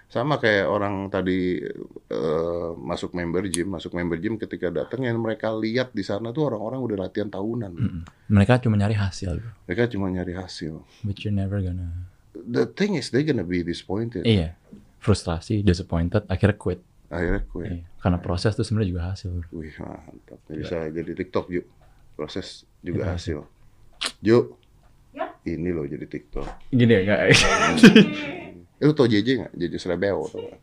[0.09, 1.61] Sama kayak orang tadi
[2.09, 6.49] eh, masuk member gym, masuk member gym ketika datang yang mereka lihat di sana tuh
[6.49, 7.73] orang-orang udah latihan tahunan.
[7.77, 8.03] Mm-mm.
[8.33, 9.45] Mereka cuma nyari hasil.
[9.69, 10.81] Mereka cuma nyari hasil.
[11.05, 12.08] but you're never gonna.
[12.39, 14.23] The thing is they gonna be disappointed.
[14.23, 14.55] Iya.
[14.99, 16.81] Frustrasi, disappointed, akhirnya quit.
[17.09, 17.85] Akhirnya gue, Iya.
[17.99, 19.29] Karena proses tuh sebenarnya juga hasil.
[19.33, 19.47] Bro.
[19.55, 20.39] wih mantap.
[20.47, 21.67] Ini Bisa jadi TikTok yuk.
[22.15, 23.39] Proses juga Itu hasil.
[24.23, 24.45] Yuk.
[25.17, 25.27] Ya.
[25.43, 26.47] Ini loh jadi TikTok.
[26.71, 27.21] Gini ya, enggak?
[27.27, 27.39] Eh,
[28.87, 29.53] lu tau JJ nggak?
[29.57, 30.61] JJ Srebeo tau nggak?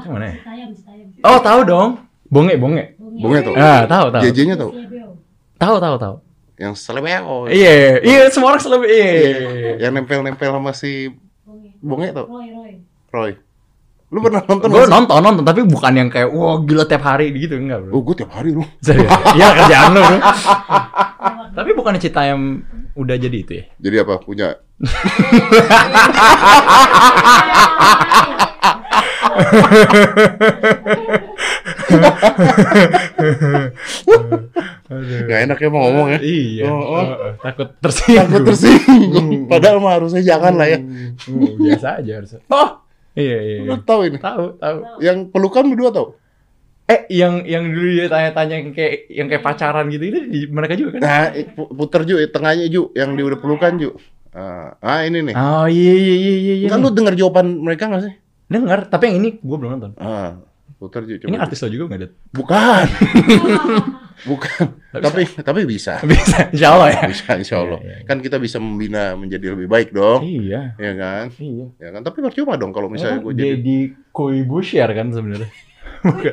[0.00, 0.36] Yang mana ya?
[1.26, 1.90] Oh, tahu dong.
[2.30, 2.94] Bonge, bonge.
[2.96, 3.54] Bunga tau?
[3.58, 4.22] Ah, tahu, tahu.
[4.22, 4.70] JJ-nya tau?
[5.58, 6.14] Tahu, tahu, tahu.
[6.60, 7.48] Yang Srebeo.
[7.48, 9.08] Iya, iya, semua orang selalu iya.
[9.80, 11.08] Yang nempel-nempel sama si
[11.80, 12.28] Bunga tau?
[12.28, 12.72] Roy, Roy.
[13.08, 13.32] Roy.
[14.10, 17.56] Lu pernah nonton Gue nonton, nonton, tapi bukan yang kayak wah gila tiap hari gitu
[17.56, 18.12] enggak, Oh, Bro.
[18.12, 18.66] gue tiap hari lu.
[18.84, 19.08] Serius.
[19.38, 20.02] Iya, kerjaan lu,
[21.56, 22.60] tapi bukan cerita yang
[22.98, 23.64] udah jadi itu ya.
[23.78, 24.18] Jadi apa?
[24.18, 24.58] Punya
[34.90, 36.18] nggak enak ya mau ngomong ya.
[36.18, 36.64] Iya.
[36.66, 37.02] Oh, oh.
[37.02, 38.26] Oh, takut tersinggung.
[38.26, 39.28] Takut tersinggung.
[39.46, 40.78] Padahal mah harusnya jangan lah ya.
[40.82, 42.40] Hmm, biasa aja harusnya.
[42.50, 42.82] Oh,
[43.14, 43.56] iya, iya.
[43.62, 43.70] iya.
[43.70, 44.18] Lu tahu ini?
[44.18, 44.78] Tahu, tahu.
[44.98, 46.18] Yang pelukan berdua tahu?
[46.90, 50.18] Eh, yang yang dulu dia tanya-tanya yang kayak yang kayak pacaran gitu itu
[50.50, 51.00] mereka juga kan?
[51.06, 53.94] Nah, puter Ju, tengahnya Ju, yang di udah pelukan Ju.
[54.34, 55.34] Ah, ah, ini nih.
[55.38, 56.54] Oh iya iya iya iya.
[56.66, 56.68] iya.
[56.70, 58.14] Kan lu denger jawaban mereka gak sih?
[58.50, 59.92] Dengar, tapi yang ini gue belum nonton.
[60.02, 60.34] Ah,
[60.80, 61.28] puter Ju.
[61.28, 62.08] Ini artis lo juga nggak ada?
[62.32, 62.86] Bukan.
[64.32, 64.64] Bukan.
[64.92, 66.00] tapi tapi bisa.
[66.08, 67.02] Bisa, insya Allah ya.
[67.08, 67.80] Bisa insya Allah.
[67.80, 68.06] Iya, iya, iya.
[68.08, 70.24] Kan kita bisa membina menjadi lebih baik dong.
[70.24, 71.24] Iya, Ya kan?
[71.36, 71.66] iya.
[71.76, 72.00] Ya kan?
[72.04, 73.78] Tapi percuma dong kalau misalnya gue jadi Jadi
[74.12, 75.48] koi bushier kan sebenarnya.
[76.04, 76.32] Bukan.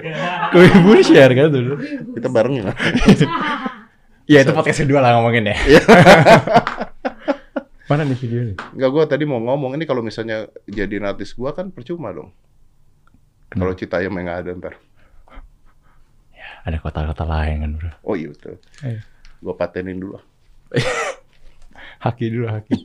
[0.51, 1.73] koi bushier kan dulu.
[2.15, 2.71] kita bareng ya.
[4.27, 5.55] Ya itu podcast kedua lah ngomongin ya.
[5.67, 5.81] Iya.
[7.87, 8.55] Mana nih videonya?
[8.75, 12.35] Enggak gue tadi mau ngomong ini kalau misalnya jadi artis gue kan percuma dong.
[13.47, 14.75] Kalau Citayam yang nggak ada ntar.
[16.67, 17.91] Ada kota-kota lain kan bro.
[18.03, 18.59] Oh iya betul.
[18.83, 18.99] Ayo.
[19.39, 20.19] Gue patenin dulu.
[22.03, 22.75] Haki dulu haki.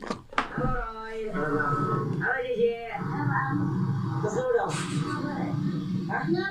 [6.33, 6.49] Ya.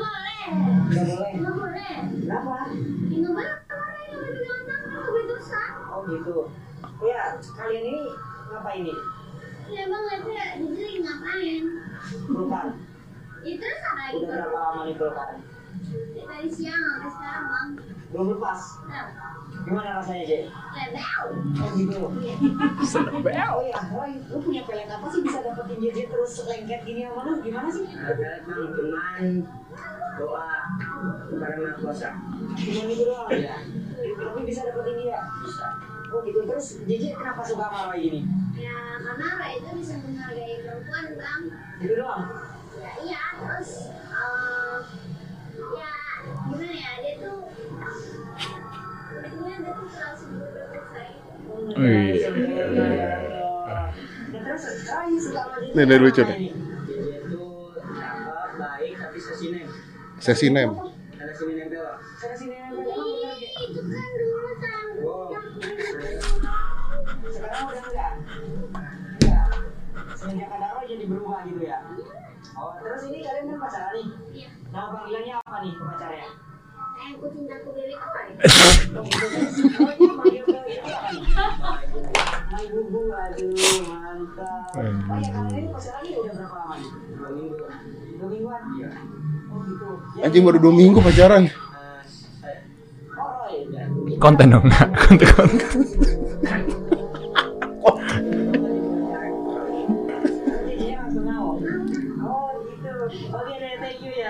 [5.93, 6.47] Oh gitu.
[7.03, 7.23] Ya,
[7.59, 8.03] kalian ini
[8.51, 8.95] ngapain ini?
[9.73, 9.83] Ya.
[9.89, 11.63] Jadi lagi ngapain?
[12.29, 12.67] Pelukan.
[13.43, 15.31] Ya terus apa Udah berapa lama nih pelukan?
[16.15, 17.69] Dari siang sampai sekarang bang.
[18.15, 18.61] Belum lepas.
[18.87, 19.07] Nah,
[19.63, 20.43] Gimana rasanya, Jay?
[20.73, 21.25] level.
[21.61, 22.01] Oh gitu.
[23.53, 27.21] Oh iya, Roy, lu punya pelet apa sih bisa dapetin JJ terus lengket gini sama
[27.29, 27.33] lu?
[27.45, 27.85] Gimana sih?
[27.87, 29.23] Ada bang cuman
[30.19, 30.51] doa
[31.39, 32.11] Maha Kuasa.
[32.59, 33.57] Cuma itu doang ya.
[34.19, 35.19] Tapi bisa dapetin dia.
[35.47, 35.67] Bisa.
[36.11, 36.41] Oh gitu.
[36.43, 38.21] Terus JJ kenapa suka sama Roy gini?
[38.59, 41.43] Ya karena Roy itu bisa menghargai perempuan bang.
[41.81, 42.23] Gitu doang.
[43.63, 44.83] Ya iya terus eh,
[45.79, 45.91] ya
[46.51, 47.39] gimana ya dia tuh
[49.39, 51.15] dia tuh selalu sebut berpercaya.
[51.79, 52.27] Wih.
[52.75, 53.87] Nah,
[54.35, 55.79] terus Roy suka sama JJ.
[55.79, 56.39] Nih, nih, lucu nih.
[59.47, 59.63] ini?
[60.19, 60.71] Sesi nem.
[60.75, 60.91] Kan.
[67.31, 68.13] Sekarang udah enggak?
[70.19, 71.79] Semenjak ada jadi berubah gitu ya?
[72.63, 74.07] Oh, terus ini kalian kan pacaran nih?
[74.39, 74.55] Iya.
[74.71, 76.31] Nama panggilannya apa nih ke pacarnya?
[76.95, 78.27] Sayang ku cintaku bebek Roy.
[79.99, 81.27] Ini manggil ke itu apa nih?
[82.55, 82.87] Aduh
[83.91, 84.79] mantap.
[84.79, 84.95] Oh ya,
[85.35, 86.91] kalian ini pacaran nih udah berapa lama nih?
[87.19, 87.55] Dua minggu.
[88.15, 88.63] Dua mingguan?
[88.79, 88.91] Iya.
[89.51, 89.89] Oh gitu.
[90.15, 91.43] Ya, Anjing baru dua minggu pacaran.
[91.51, 91.51] Eh.
[94.23, 94.71] Konten dong,
[95.03, 95.67] konten konten.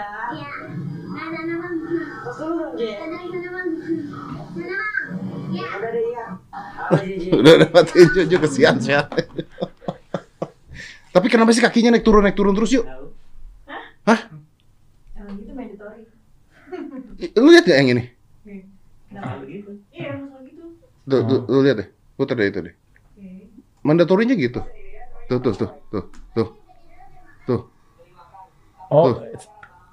[0.02, 0.10] ya.
[0.34, 0.50] Iya.
[1.12, 1.76] Nah, nah, nah, bang.
[2.24, 2.88] Tos dulu dong, Je.
[2.98, 3.68] Sana, sana, bang.
[4.52, 4.90] Sana, bang.
[5.52, 5.66] Ya.
[5.78, 6.06] Udah deh.
[7.32, 8.96] Udah dapatin Jojo kesian sih.
[11.12, 12.84] Tapi kenapa sih kakinya naik turun naik turun terus yuk?
[14.08, 14.20] Hah?
[15.14, 16.02] Emang gitu mandatory.
[17.38, 18.04] Lu lihat gak yang ini?
[19.12, 19.36] Kenapa?
[19.44, 19.70] begitu.
[19.92, 20.12] Iya,
[20.48, 20.62] gitu.
[21.06, 21.88] Tuh, tuh, lu lihat deh.
[22.16, 22.74] Putar deh itu deh.
[22.74, 23.28] Oke.
[23.84, 24.60] Mandatorinya gitu.
[25.28, 26.48] Tuh, tuh, tuh, tuh, tuh.
[27.46, 27.60] Tuh.
[28.92, 29.16] Oh,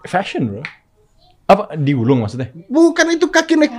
[0.06, 0.62] fashion bro.
[1.50, 2.54] Apa digulung maksudnya?
[2.70, 3.74] Bukan itu kaki naik.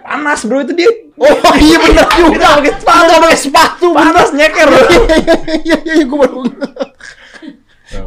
[0.00, 0.90] Panas bro itu dia.
[1.18, 3.86] Oh iya benar juga pakai sepatu, pakai sepatu.
[3.90, 4.82] Panas nyeker bro.
[5.66, 6.38] Iya iya iya gue baru.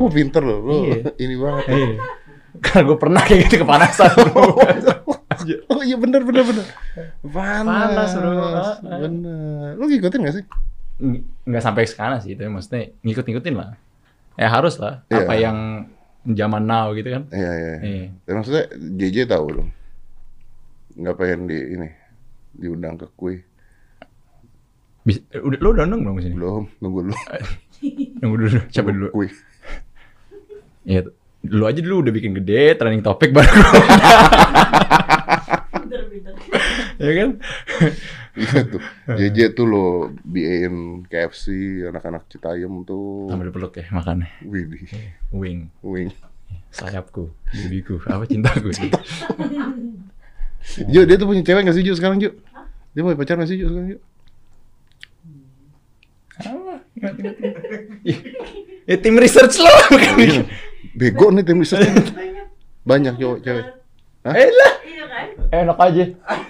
[0.01, 1.13] Oh pinter loh, lo Iya.
[1.19, 1.63] ini banget.
[1.69, 1.89] Iya.
[2.57, 4.43] Karena gue pernah kayak gitu kepanasan bro.
[5.69, 6.65] Oh iya benar benar benar.
[7.21, 8.33] Panas, Panas, bro.
[8.97, 9.77] Bener.
[9.77, 10.43] Lu ngikutin gak sih?
[10.95, 13.75] Ng- nggak sampai sana sih itu maksudnya ngikut-ngikutin lah.
[14.39, 15.03] Ya harus lah.
[15.11, 15.27] Iya.
[15.27, 15.57] Apa yang
[16.33, 17.23] zaman now gitu kan.
[17.29, 17.75] Iya iya.
[17.81, 18.05] Iya.
[18.25, 19.69] Dan maksudnya JJ tahu dong.
[20.97, 21.89] Nggak pengen di ini
[22.57, 23.45] diundang ke kue.
[25.05, 26.33] Bisa, udah lu udah nunggu belum sini?
[26.33, 27.15] Belum, nunggu lu.
[28.25, 29.07] Nunggu dulu, coba dulu.
[29.13, 29.29] Kue.
[30.85, 31.05] Iya,
[31.45, 33.45] lu aja dulu udah bikin gede, trending topik baru
[37.03, 37.29] ya kan?
[38.35, 38.83] Iya tuh.
[39.15, 41.47] JJ tuh lo biain KFC
[41.87, 43.31] anak-anak Citayam tuh.
[43.31, 44.27] Sambil peluk ya makannya.
[44.43, 44.83] Widih.
[45.31, 46.11] Wing, Wing.
[46.75, 48.91] sayapku, babyku, apa cintaku sih?
[50.91, 52.35] Jo, dia tuh punya cewek gak sih Jo sekarang Jo?
[52.91, 53.99] Dia mau pacar gak sih Jo sekarang Jo?
[58.83, 60.43] ya tim research lo bukan.
[60.95, 61.87] Bego nih tim riset.
[62.83, 63.65] Banyak cowok cewek.
[64.25, 64.33] Hah?
[64.33, 65.25] Eh lah, Iya kan?
[65.53, 66.03] enak aja.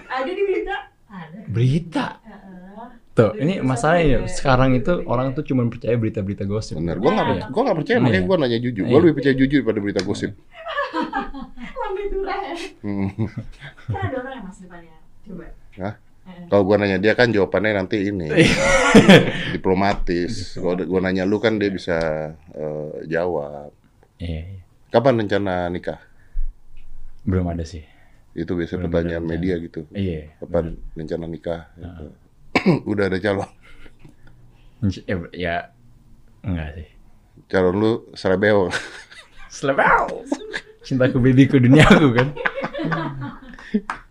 [0.07, 0.75] Ada di berita?
[1.05, 1.38] Ada.
[1.45, 2.05] Berita.
[2.23, 2.88] Heeh.
[3.11, 6.75] Tuh, ini masalahnya sekarang itu orang tuh cuma percaya berita-berita gosip.
[6.75, 7.43] Bener, gua gak, Iya.
[7.47, 8.27] gua gak percaya, makanya Iya.
[8.27, 8.83] gua nanya jujur.
[8.83, 9.01] Gua Iya.
[9.03, 10.31] lebih percaya jujur daripada berita gosip.
[11.79, 12.57] Lambe tulen.
[12.79, 13.09] Hmm.
[13.85, 14.95] Kan ada orang yang mas depannya.
[15.23, 15.45] Coba.
[15.75, 15.93] Hah?
[15.99, 16.45] Heeh.
[16.47, 18.55] Kalau gua nanya dia kan jawabannya nanti ini Iya.
[19.55, 20.55] diplomatis.
[20.55, 21.97] Kalau gua nanya lu kan dia bisa
[22.51, 23.71] eh, jawab.
[24.17, 24.63] Iya.
[24.89, 25.99] Kapan rencana nikah?
[27.25, 27.83] Belum ada sih.
[28.35, 29.65] Itu biasa Belum pertanyaan ada media rencana.
[29.65, 29.79] gitu.
[29.91, 30.21] Iya.
[30.43, 31.61] Kapan rencana nikah?
[31.73, 32.05] Gitu.
[32.91, 33.49] Udah ada calon.
[35.07, 35.55] Ya, ya
[36.45, 36.88] enggak sih.
[37.49, 38.69] Calon lu Serebeo.
[39.49, 40.27] Slepel.
[40.85, 42.27] Cintaku babyku duniaku kan.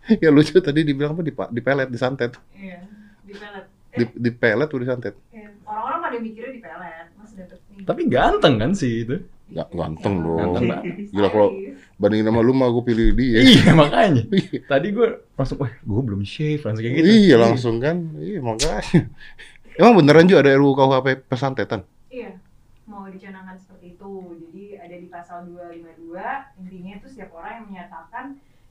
[0.24, 2.32] ya lucu tadi dibilang apa di, di pelet, disantet.
[2.56, 2.80] Iya.
[3.22, 3.64] Di pelet.
[3.94, 5.14] Di, di pelet udah disantet.
[5.30, 5.52] Iya.
[5.68, 7.06] Orang-orang pada mikirnya di pelet.
[7.14, 7.84] Mas dapet nih.
[7.86, 9.16] Tapi ganteng kan sih itu.
[9.52, 10.38] Gak ganteng dong.
[10.40, 11.12] Ganteng banget.
[11.12, 11.48] Gila kalau
[11.94, 13.40] bandingin sama lu mah gue pilih dia.
[13.42, 14.22] Iya makanya.
[14.66, 17.06] Tadi gue langsung, wah gue belum shave langsung kayak gitu.
[17.08, 17.96] Iya langsung kan.
[18.18, 18.82] Iya makanya.
[19.80, 21.82] Emang beneran juga ada RUU KUHP pesantetan?
[22.06, 22.38] Iya,
[22.86, 24.38] mau dicanangkan seperti itu.
[24.46, 28.24] Jadi ada di pasal 252, intinya itu setiap orang yang menyatakan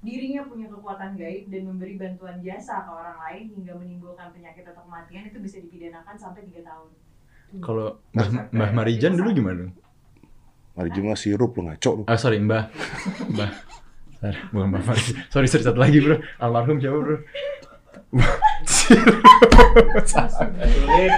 [0.04, 4.84] dirinya punya kekuatan gaib dan memberi bantuan jasa ke orang lain hingga menimbulkan penyakit atau
[4.84, 6.90] kematian itu bisa dipidanakan sampai 3 tahun.
[7.60, 9.70] Kalau Mbah, Mbah Marijan dulu gimana?
[10.74, 12.04] Mari cuma sirup lu ngaco lu.
[12.10, 12.70] Ah sorry Mbah.
[13.30, 13.52] Mbah.
[14.18, 14.82] Sorry, bukan Mbah.
[15.30, 16.18] Sorry, sorry satu lagi bro.
[16.42, 17.18] Almarhum siapa bro?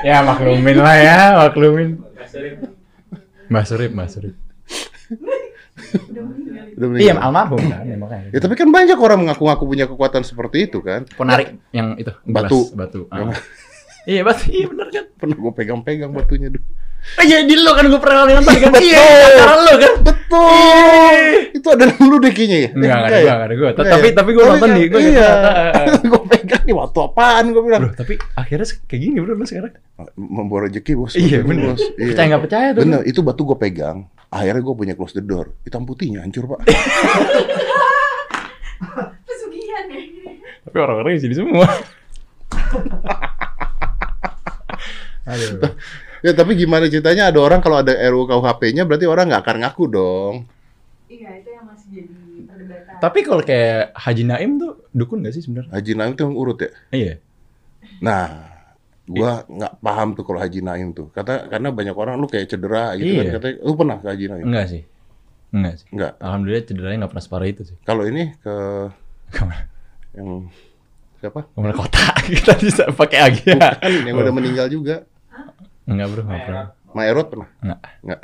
[0.03, 1.99] ya maklumin lah ya, maklumin.
[3.51, 4.35] Mbah Surip, Mbah Surip.
[5.95, 6.65] Udah meninggal.
[6.75, 8.29] Udah Iya, almarhum kan, ya, makanya.
[8.31, 11.03] Ya tapi kan banyak orang mengaku-ngaku punya kekuatan seperti itu kan.
[11.15, 12.59] Penarik yang itu gelas, Batu.
[12.73, 12.99] batu.
[13.11, 13.31] Ah.
[14.09, 15.05] iya batu, iya benar kan.
[15.19, 16.63] Pernah gue pegang-pegang batunya dulu.
[17.15, 18.69] Oh, iya di lo kan gue pernah nonton kan.
[18.69, 18.83] Betul.
[18.83, 19.93] Iya, acara lo kan.
[20.03, 21.15] Betul.
[21.53, 22.69] Itu ada lu deh kayaknya ya.
[22.71, 23.15] Enggak, enggak ada ya?
[23.15, 23.69] gue, enggak ada gue.
[23.69, 24.13] Enggak Tapi ya?
[24.13, 25.29] tapi gue nonton kan- nih, gue Iya.
[26.11, 27.81] gue pegang nih waktu apaan gue bilang.
[27.81, 29.73] Bro, tapi akhirnya kayak gini bro lo sekarang.
[30.13, 31.13] Membawa rezeki bos.
[31.15, 31.47] Iya, Bos.
[31.47, 31.75] bener.
[31.95, 32.05] Iya.
[32.09, 32.81] Percaya nggak percaya tuh.
[32.83, 33.97] Bener, itu batu gue pegang.
[34.27, 35.55] Akhirnya gue punya close the door.
[35.61, 36.59] Hitam putihnya hancur pak.
[39.23, 40.01] Pesugihan ya.
[40.61, 41.63] Tapi orang-orang di sini semua.
[45.25, 45.57] Aduh.
[46.25, 49.83] Ya tapi gimana ceritanya ada orang kalau ada RUU KUHP-nya berarti orang nggak akan ngaku
[49.85, 50.35] dong.
[51.05, 52.13] Iya, itu yang masih jadi
[52.49, 52.93] perdebatan.
[52.97, 55.69] Tapi kalau kayak Haji Naim tuh dukun gak sih sebenarnya?
[55.69, 56.69] Haji Naim itu yang urut ya.
[56.89, 57.13] Iya.
[58.01, 58.25] Nah,
[59.05, 61.13] gua nggak paham tuh kalau Haji Naim tuh.
[61.13, 63.21] Kata karena banyak orang lu kayak cedera gitu Iya.
[63.21, 63.25] kan.
[63.37, 64.45] Katanya lu pernah ke Haji Naim?
[64.49, 64.81] Enggak sih.
[65.53, 65.87] Enggak sih.
[65.93, 66.11] Enggak.
[66.17, 67.77] Alhamdulillah cederanya nggak pernah separah itu sih.
[67.85, 68.55] Kalau ini ke
[69.29, 69.63] Ke mana?
[70.17, 70.49] yang
[71.21, 71.39] siapa?
[71.45, 72.01] Ke mana kota?
[72.33, 73.77] Kita bisa pakai agi ya.
[73.77, 75.05] Kan yang udah meninggal juga.
[75.85, 76.65] Enggak bro, enggak pernah.
[76.95, 77.49] Maerot pernah?
[77.61, 77.79] Enggak.
[78.01, 78.21] Enggak.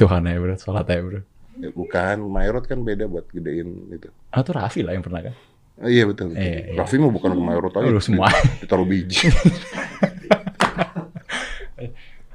[0.00, 1.20] Tuhan ya bro, sholat ya bro.
[1.56, 4.08] Ya, bukan, Maerot kan beda buat gedein itu.
[4.32, 5.34] Ah tuh Raffi lah yang pernah kan?
[5.76, 6.32] Oh, iya betul.
[6.32, 6.40] betul.
[6.40, 6.76] Iya.
[6.76, 7.88] Raffi mah bukan Maerot aja.
[7.88, 8.28] Lu semua.
[8.60, 9.28] Ditaruh biji.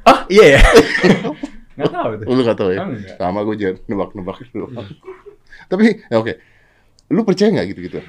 [0.06, 0.62] Oh iya ya.
[1.78, 2.26] Nggak tahu tuh.
[2.30, 2.80] Lu gak tau ya?
[2.86, 3.18] Enggak.
[3.18, 4.66] Sama gue jangan nebak-nebak dulu.
[5.66, 6.34] Tapi, ya oke.
[7.10, 8.00] Lu percaya nggak gitu-gitu?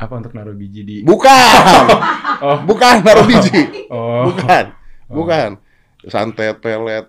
[0.00, 0.96] Apa untuk naruh biji di?
[1.04, 1.84] Bukan!
[2.40, 2.56] Oh.
[2.64, 3.68] Bukan naruh biji.
[3.92, 4.32] Oh.
[4.32, 4.72] Bukan.
[5.12, 5.60] Bukan.
[6.08, 7.04] Santet, pelet.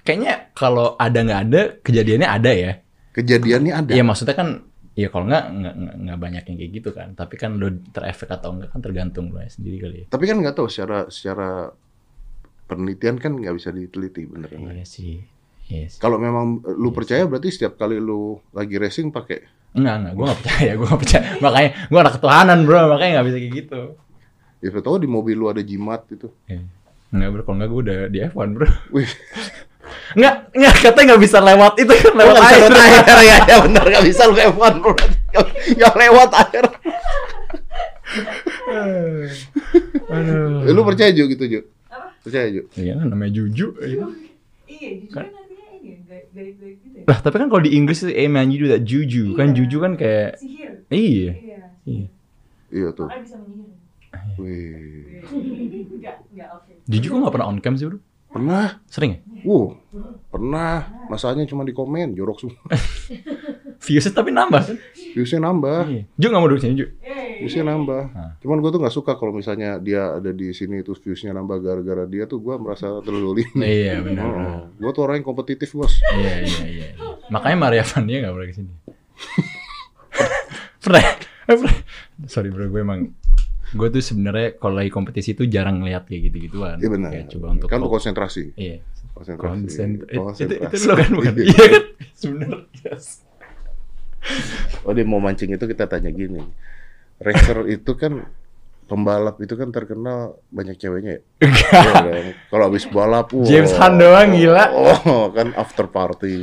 [0.00, 2.72] Kayaknya kalau ada nggak ada, kejadiannya ada ya.
[3.12, 3.92] Kejadiannya ada.
[3.92, 4.64] Iya maksudnya kan,
[4.96, 5.44] ya kalau nggak
[6.08, 7.12] nggak banyak yang kayak gitu kan.
[7.12, 10.06] Tapi kan lo terefek atau enggak kan tergantung lo sendiri kali ya.
[10.08, 11.68] Tapi kan nggak tahu secara secara
[12.64, 14.72] penelitian kan nggak bisa diteliti beneran.
[14.72, 15.20] Iya sih.
[15.68, 16.00] Iya sih.
[16.00, 20.12] Kalau memang lu percaya berarti setiap kali lu lagi racing pakai Enggak, enggak.
[20.12, 20.70] Gue nggak percaya.
[20.76, 21.22] Gue nggak percaya.
[21.44, 22.80] Makanya gue anak ketuhanan bro.
[22.92, 23.80] Makanya nggak bisa kayak gitu.
[24.62, 26.28] ya siapa tahu di mobil lu ada jimat gitu.
[26.46, 26.62] Iya.
[27.10, 27.40] Enggak bro.
[27.42, 28.68] Kalau nggak gue udah di F1 bro.
[28.92, 29.08] Wih,
[30.16, 30.74] Enggak, enggak.
[30.78, 32.12] Katanya nggak bisa lewat itu kan.
[32.14, 32.60] Lewat air.
[32.68, 34.92] lewat air ya, ya benar nggak bisa lu F1 bro.
[35.72, 36.64] Nggak lewat air.
[40.12, 40.68] Aduh.
[40.68, 41.60] Eh, lu percaya juga gitu Ju?
[41.88, 42.12] Apa?
[42.20, 42.62] Percaya Ju?
[42.76, 43.66] Iya kan namanya Juju.
[43.80, 44.04] Iya.
[44.68, 47.04] Iya, jujur kan artinya ini ya, gaib- gaib-gaib gitu ya.
[47.10, 49.34] Lah tapi kan kalau di Inggris itu eh man you do that juju.
[49.34, 49.56] Kan Iya.
[49.58, 50.72] juju kan kayak Sihir.
[50.88, 51.32] iya.
[51.34, 51.58] Iya.
[51.82, 52.06] Iya.
[52.70, 53.10] Iya tuh.
[53.10, 53.70] Makanya bisa menyihir.
[54.38, 55.20] Wih.
[55.92, 56.72] Enggak, enggak oke.
[56.86, 57.98] Juju kok nggak pernah on cam sih bro?
[58.32, 58.66] Pernah.
[58.88, 59.18] Sering ya?
[59.42, 59.74] Wuh,
[60.30, 60.88] pernah.
[61.10, 62.62] Masalahnya cuma di komen, jorok semua.
[63.82, 64.76] Viewsnya tapi nambah kan?
[65.12, 65.80] Viewsnya nambah.
[65.84, 66.02] Iya.
[66.14, 66.86] Ju nggak mau duduk sini Ju.
[67.02, 68.02] Eh, Viewsnya nambah.
[68.08, 68.30] Nah.
[68.38, 72.06] Cuman gue tuh nggak suka kalau misalnya dia ada di sini terus viewsnya nambah gara-gara
[72.06, 74.24] dia tuh gue merasa terlalu Iya benar.
[74.24, 75.98] Oh, gue tuh orang yang kompetitif bos.
[76.12, 76.88] Iya iya iya.
[77.28, 78.72] Makanya Maria Vania nggak pernah ke sini.
[80.78, 81.02] pernah?
[81.42, 81.76] Eh, pernah?
[82.24, 83.00] Sorry bro, gue emang
[83.72, 86.76] gue tuh sebenarnya kalau lagi kompetisi tuh jarang ngeliat kayak gitu-gituan.
[86.76, 87.10] Iya benar.
[87.10, 88.52] Kayak coba untuk kan untuk konsentrasi.
[88.54, 88.78] Iya.
[89.12, 89.48] Konsentrasi.
[89.50, 89.90] Konsen.
[90.04, 90.70] eh, Itu, Konsentrasi.
[90.70, 91.32] itu lo kan bukan?
[91.48, 91.82] Iya kan?
[92.12, 92.58] Sebenarnya.
[92.84, 93.06] Yes.
[94.86, 96.42] Oh dia mau mancing itu kita tanya gini.
[97.22, 98.26] Racer itu kan
[98.90, 101.22] pembalap itu kan terkenal banyak ceweknya ya.
[101.46, 102.24] Iya kan?
[102.50, 103.46] Kalau habis balap, wah.
[103.46, 104.64] James Hunt doang, gila.
[104.74, 106.34] Oh, kan after party.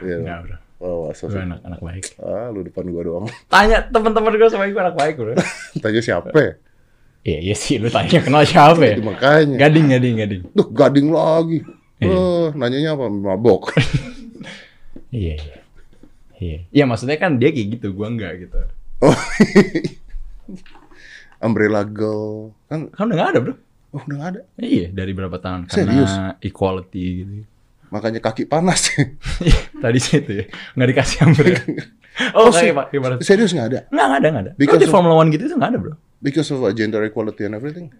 [0.00, 0.16] Iya.
[0.20, 0.56] Enggak bro.
[0.84, 2.04] Oh, so Gue anak anak baik.
[2.20, 3.24] Ah, lu depan gua doang.
[3.52, 5.32] Tanya teman-teman gue sama gue anak baik bro.
[5.80, 6.28] Tanya siapa?
[6.32, 6.52] ya?
[7.24, 9.00] Iya iya sih lu tanya kenal siapa ya?
[9.00, 9.56] Makanya.
[9.56, 10.42] Gading gading gading.
[10.52, 11.64] Duh, gading lagi.
[11.96, 12.12] Iya.
[12.12, 13.08] Eh, nanyanya apa?
[13.08, 13.72] Mabok.
[15.08, 15.63] Iya iya.
[16.36, 16.68] Iya.
[16.68, 18.56] Iya maksudnya kan dia kayak gitu, gua enggak gitu.
[19.00, 19.14] oh.
[21.40, 22.54] Umbrella Girl.
[22.66, 23.54] Kan Kan udah nggak ada bro.
[23.92, 24.40] oh, udah nggak ada.
[24.56, 26.12] Iya dari berapa tahun karena Serius?
[26.40, 27.32] equality gitu.
[27.92, 28.90] Makanya kaki panas.
[29.44, 30.44] Iya, Tadi situ ya
[30.74, 31.62] nggak dikasih umbrella.
[32.30, 33.26] Oh, Oh, kayak sih.
[33.26, 33.80] Serius nggak ada?
[33.90, 34.52] Nggak nggak ada nggak ada.
[34.54, 35.94] Because di of- Formula One gitu itu nggak ada bro.
[36.22, 37.90] Because of uh, gender equality and everything.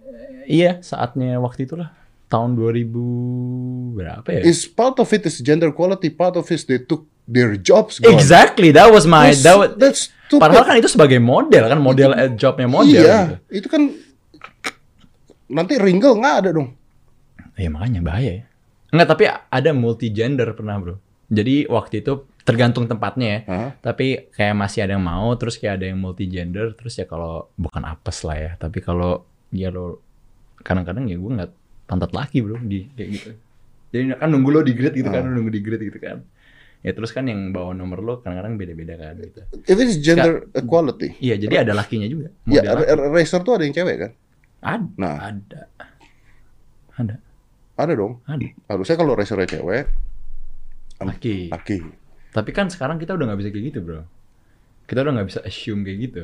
[0.47, 1.91] Iya saatnya waktu itulah
[2.31, 4.41] tahun 2000 berapa ya?
[4.47, 7.99] Is part of it is gender equality, part of it is they took their jobs.
[7.99, 8.13] gone.
[8.13, 10.41] Exactly, that was my That's, that was, that's stupid.
[10.45, 12.93] Padahal kan itu sebagai model kan model eh, jobnya model.
[12.93, 13.65] iya, gitu.
[13.65, 13.83] itu kan
[15.47, 16.73] nanti ringle nggak ada dong.
[17.55, 18.45] Iya makanya bahaya ya.
[18.91, 20.95] Enggak, tapi ada multi gender pernah bro.
[21.31, 22.13] Jadi waktu itu
[22.45, 23.41] tergantung tempatnya ya.
[23.49, 23.71] Hah?
[23.81, 27.49] Tapi kayak masih ada yang mau, terus kayak ada yang multi gender, terus ya kalau
[27.57, 28.51] bukan apes lah ya.
[28.59, 30.03] Tapi kalau ya lo
[30.61, 31.51] kadang-kadang ya gue nggak
[31.85, 33.31] pantat laki bro di kayak gitu.
[33.95, 35.31] Jadi kan nunggu lo di grid gitu kan, Ah.
[35.31, 36.19] nunggu di grid gitu kan.
[36.85, 39.41] Ya terus kan yang bawa nomor lo kadang-kadang beda-beda kan gitu.
[39.65, 41.17] If it's gender equality.
[41.17, 42.29] Iya, jadi ada lakinya juga.
[42.45, 44.11] Ya, ra- racer tuh ada yang cewek kan?
[44.61, 44.87] Ada.
[45.01, 45.17] Nah.
[45.33, 45.61] Ada.
[47.01, 47.17] Ada.
[47.81, 48.21] Ada dong.
[48.29, 48.47] Ada.
[48.69, 49.85] Harusnya kalau racernya cewek,
[51.01, 51.49] Laki.
[51.51, 51.79] laki.
[52.31, 54.05] Tapi kan sekarang kita udah nggak bisa kayak gitu, bro.
[54.85, 56.23] Kita udah nggak bisa assume kayak gitu.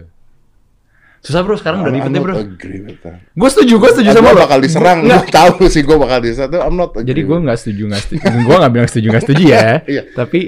[1.21, 2.35] Susah bro, sekarang udah I'm ribetnya not bro.
[3.35, 4.41] Gue setuju, gue setuju sama Gua lo.
[4.41, 4.99] bakal diserang.
[5.05, 6.65] Gue tahu sih gue bakal diserang.
[6.65, 8.25] I'm not Jadi gue nggak setuju, nggak setuju.
[8.41, 9.69] gue nggak bilang setuju, nggak setuju ya.
[9.85, 10.03] Iya.
[10.11, 10.41] Tapi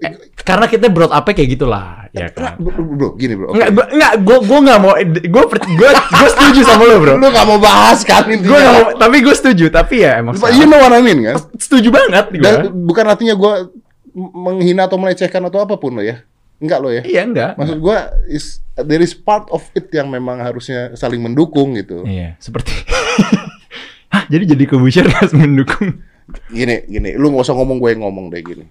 [0.00, 2.58] eh, karena kita brought up kayak gitulah, ya Nah, kan.
[2.58, 3.52] bro, bro, gini bro.
[3.52, 7.12] Gua enggak, gua gua enggak mau gue gue gue setuju sama lo, Bro.
[7.14, 10.64] Lu gak mau bahas kan Gue enggak mau, tapi gue setuju, tapi ya emang you
[10.64, 11.36] know what I mean kan?
[11.54, 12.52] setuju banget gue.
[12.72, 13.52] Bukan artinya gue
[14.16, 16.24] menghina atau melecehkan atau apa pun lo ya.
[16.62, 17.02] Enggak lo ya.
[17.02, 17.50] Iya, enggak.
[17.56, 17.96] Maksud gue
[18.28, 18.44] is
[18.78, 22.06] there is part of it yang memang harusnya saling mendukung gitu.
[22.06, 22.70] Iya, seperti
[24.12, 25.98] Hah, jadi jadi kebusian harus mendukung.
[26.48, 28.64] Gini, gini, lu nggak usah ngomong gue yang ngomong deh gini.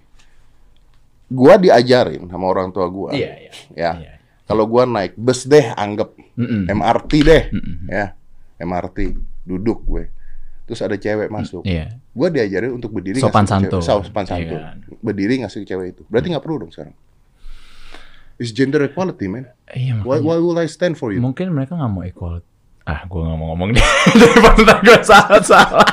[1.28, 3.10] Gua diajarin sama orang tua gua.
[3.10, 3.52] Iya, iya.
[3.72, 3.92] Ya.
[3.98, 4.12] Iya.
[4.44, 6.68] Kalau gua naik bus deh, anggap Mm-mm.
[6.68, 7.88] MRT deh, Mm-mm.
[7.88, 8.12] ya.
[8.58, 10.12] MRT, duduk gue.
[10.64, 11.64] Terus ada cewek masuk.
[11.64, 11.98] Iya.
[12.08, 13.80] Gue diajarin untuk berdiri Sopan ngasih santun.
[13.80, 14.60] cewek- sopan Iya santun.
[14.60, 14.76] kan.
[15.00, 16.02] Berdiri ngasih ke cewek itu.
[16.06, 16.94] Berarti nggak perlu dong sekarang.
[18.36, 19.50] It's gender equality, man.
[19.68, 20.24] Iya, Why, makanya.
[20.24, 21.18] why will I stand for you?
[21.18, 22.40] Mungkin mereka nggak mau equal.
[22.82, 23.84] Ah, gue nggak mau ngomong deh.
[24.12, 25.86] Daripada gue salah salah.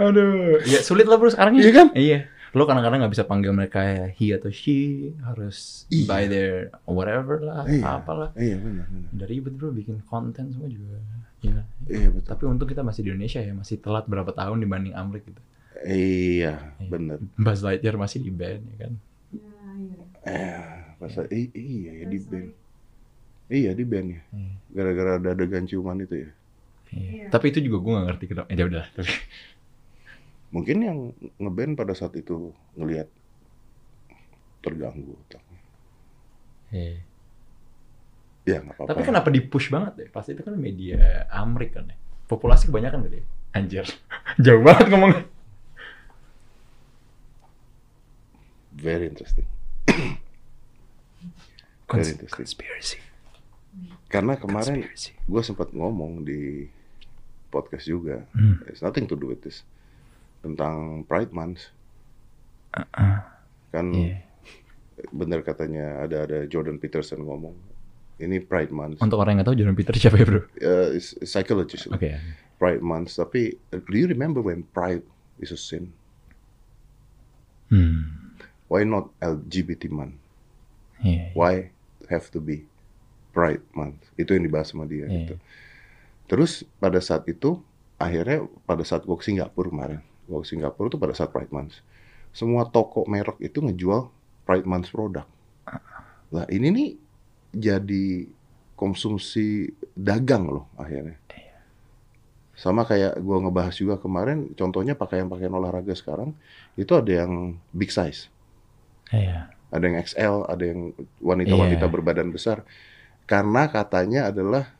[0.00, 1.62] Aduh, ya sulit lah bro sekarang ya.
[1.62, 1.86] Iya kan?
[1.92, 2.18] Iya.
[2.50, 3.78] Lo kadang-kadang nggak bisa panggil mereka
[4.10, 6.04] he atau she, harus Iya.
[6.08, 8.00] by their whatever lah, Iya.
[8.00, 8.28] apalah.
[8.34, 9.08] Iya benar, benar.
[9.14, 10.98] Udah ribet bro bikin konten semua juga.
[11.40, 11.62] Ya.
[11.86, 12.26] Iya betul.
[12.26, 15.42] Tapi untung kita masih di Indonesia ya, masih telat berapa tahun dibanding Amerika gitu.
[15.80, 17.22] Iya, benar.
[17.38, 18.92] Buzz Lightyear masih di band ya kan.
[20.20, 20.60] Eh,
[20.96, 22.50] masa i- iya ya di band.
[23.48, 24.20] Iya di band ya.
[24.30, 24.52] Iya.
[24.70, 26.30] Gara-gara ada adegan ciuman itu ya.
[26.90, 27.24] Iya.
[27.28, 28.48] Tapi itu juga gue gak ngerti kenapa.
[28.50, 28.84] Ya udah.
[28.92, 29.12] Tapi
[30.50, 30.98] Mungkin yang
[31.38, 33.06] ngeband pada saat itu ngelihat
[34.60, 35.14] terganggu.
[35.16, 35.60] otaknya.
[36.70, 36.98] Iya.
[38.44, 38.90] Ya nggak apa-apa.
[38.90, 40.08] Tapi kenapa di push banget deh?
[40.10, 41.96] Pasti itu kan media Amerika kan ya.
[42.26, 43.22] Populasi kebanyakan gede.
[43.54, 43.86] Anjir.
[44.44, 45.22] Jauh banget ngomongnya.
[48.72, 49.46] Very interesting.
[51.90, 52.98] Cons- conspiracy.
[54.06, 54.86] Karena kemarin
[55.26, 56.66] gue sempat ngomong di
[57.48, 58.22] podcast juga.
[58.30, 58.62] Hmm.
[58.66, 59.62] It's nothing to do with this.
[60.40, 61.70] Tentang Pride Month.
[62.70, 63.18] Uh-uh.
[63.70, 64.22] Kan Iya.
[65.10, 67.54] bener katanya ada ada Jordan Peterson ngomong.
[68.20, 69.00] Ini Pride Month.
[69.00, 70.40] Untuk orang yang gak tahu Jordan Peter siapa ya bro?
[70.60, 71.88] Uh, is is psychologist.
[71.88, 72.20] Oke.
[72.60, 73.16] Pride Month.
[73.16, 75.02] Tapi uh, do you remember when Pride
[75.40, 75.90] is a sin?
[77.70, 78.36] Hmm.
[78.66, 80.14] Why not LGBT month?
[81.00, 81.32] Iya.
[81.32, 81.70] Why
[82.10, 82.66] have to be
[83.30, 84.10] Pride month?
[84.18, 85.06] Itu yang dibahas sama dia.
[85.06, 85.14] Iya.
[85.22, 85.34] Gitu.
[86.26, 87.62] Terus pada saat itu
[87.94, 91.78] akhirnya pada saat gue ke Singapura kemarin, gue ke Singapura itu pada saat Pride month,
[92.34, 94.10] semua toko merek itu ngejual
[94.46, 95.26] Pride month produk.
[96.30, 96.90] Lah ini nih
[97.54, 98.26] jadi
[98.74, 101.18] konsumsi dagang loh akhirnya.
[102.54, 106.36] Sama kayak gue ngebahas juga kemarin, contohnya pakaian-pakaian olahraga sekarang
[106.76, 108.28] itu ada yang big size
[109.10, 109.50] Iya.
[109.70, 111.92] Ada yang XL, ada yang wanita-wanita Iya.
[111.92, 112.62] berbadan besar.
[113.24, 114.74] Karena katanya adalah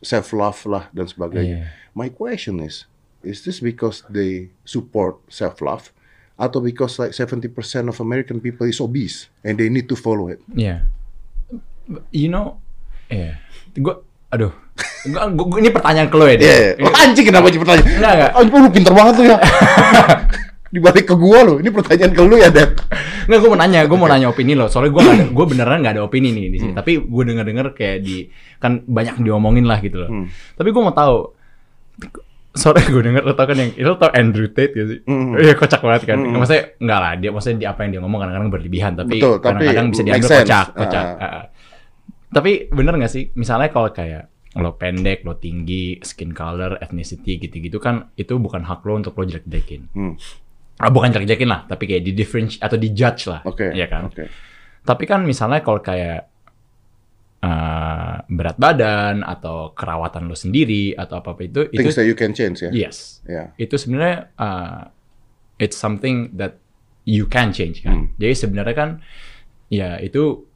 [0.00, 1.56] self love lah dan sebagainya.
[1.64, 1.68] Iya.
[1.92, 2.84] My question is,
[3.20, 5.92] is this because they support self love
[6.36, 7.52] atau because like 70%
[7.86, 10.40] of American people is obese and they need to follow it?
[10.50, 10.84] Iya.
[12.12, 12.60] You know,
[13.08, 13.40] iya.
[13.72, 13.96] Gue,
[14.28, 14.52] aduh.
[15.02, 16.76] Gua, gua, gua- ini pertanyaan ke lo ya, yeah.
[16.76, 17.88] Ini- anjing kenapa sih pertanyaan?
[17.88, 18.30] Enggak, enggak.
[18.36, 19.36] Anjing lu pinter banget tuh ya.
[20.70, 22.78] Dibalik ke gua lo, ini pertanyaan ke lu ya, Dad.
[23.26, 24.70] Nggak, gue mau nanya, gue mau nanya opini lo.
[24.70, 26.72] Soalnya gue ada, gue beneran nggak ada opini nih di sini.
[26.74, 28.26] Tapi gue denger denger kayak di
[28.62, 30.10] kan banyak diomongin lah gitu loh.
[30.10, 30.26] Hmm.
[30.30, 31.16] Tapi gue mau tahu.
[32.50, 34.98] Soalnya gue denger lo tau kan yang itu tau Andrew Tate gak sih?
[35.06, 35.38] Hmm.
[35.38, 36.18] Iya kocak banget kan.
[36.18, 36.38] Hmm.
[36.38, 39.86] Maksudnya enggak lah dia maksudnya di apa yang dia ngomong kadang-kadang berlebihan tapi tapi kadang-kadang
[39.94, 40.42] bisa diambil sense.
[40.42, 41.04] kocak, kocak.
[41.18, 41.22] Ah.
[41.22, 41.44] Ah.
[42.30, 43.30] Tapi bener gak sih?
[43.38, 48.82] Misalnya kalau kayak lo pendek, lo tinggi, skin color, ethnicity gitu-gitu kan itu bukan hak
[48.82, 49.94] lo untuk lo jelek-jelekin.
[49.94, 50.14] Hmm.
[50.80, 53.44] Ah, bukan jelek-jelekin lah, tapi kayak di different atau di judge lah.
[53.44, 53.68] Oke.
[53.70, 54.08] Iya kan?
[54.08, 54.32] Oke.
[54.80, 56.24] Tapi kan misalnya kalau kayak
[57.40, 62.16] eh, berat badan atau kerawatan lo sendiri atau apa apa itu itu Things that you
[62.16, 62.70] can change ya.
[62.72, 63.52] yes Ya.
[63.56, 64.80] itu sebenarnya eh,
[65.60, 66.56] it's something that
[67.04, 68.08] you can change kan.
[68.08, 68.16] Hmm.
[68.16, 68.90] Jadi sebenarnya kan
[69.68, 70.48] ya itu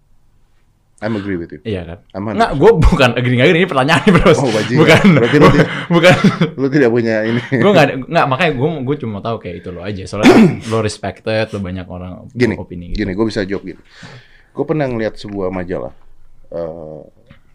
[0.98, 1.60] I'm agree with you.
[1.62, 1.98] iya kan.
[2.12, 2.38] Aman.
[2.38, 4.30] Nggak, gue bukan agree nggak agree ini pertanyaan nih bro.
[4.32, 4.78] Oh, bajingan.
[4.80, 6.14] bukan Berarti lu tidak- bukan
[6.54, 7.42] Lu tidak punya ini.
[7.50, 10.34] gue nggak nggak makanya gue gue cuma tahu kayak itu lo aja soalnya
[10.70, 12.98] lo respected lo banyak orang gini, opini gitu.
[13.00, 13.80] gini, gue bisa jawab gini.
[14.50, 15.92] Gue pernah ngeliat sebuah majalah,
[16.48, 17.02] eh,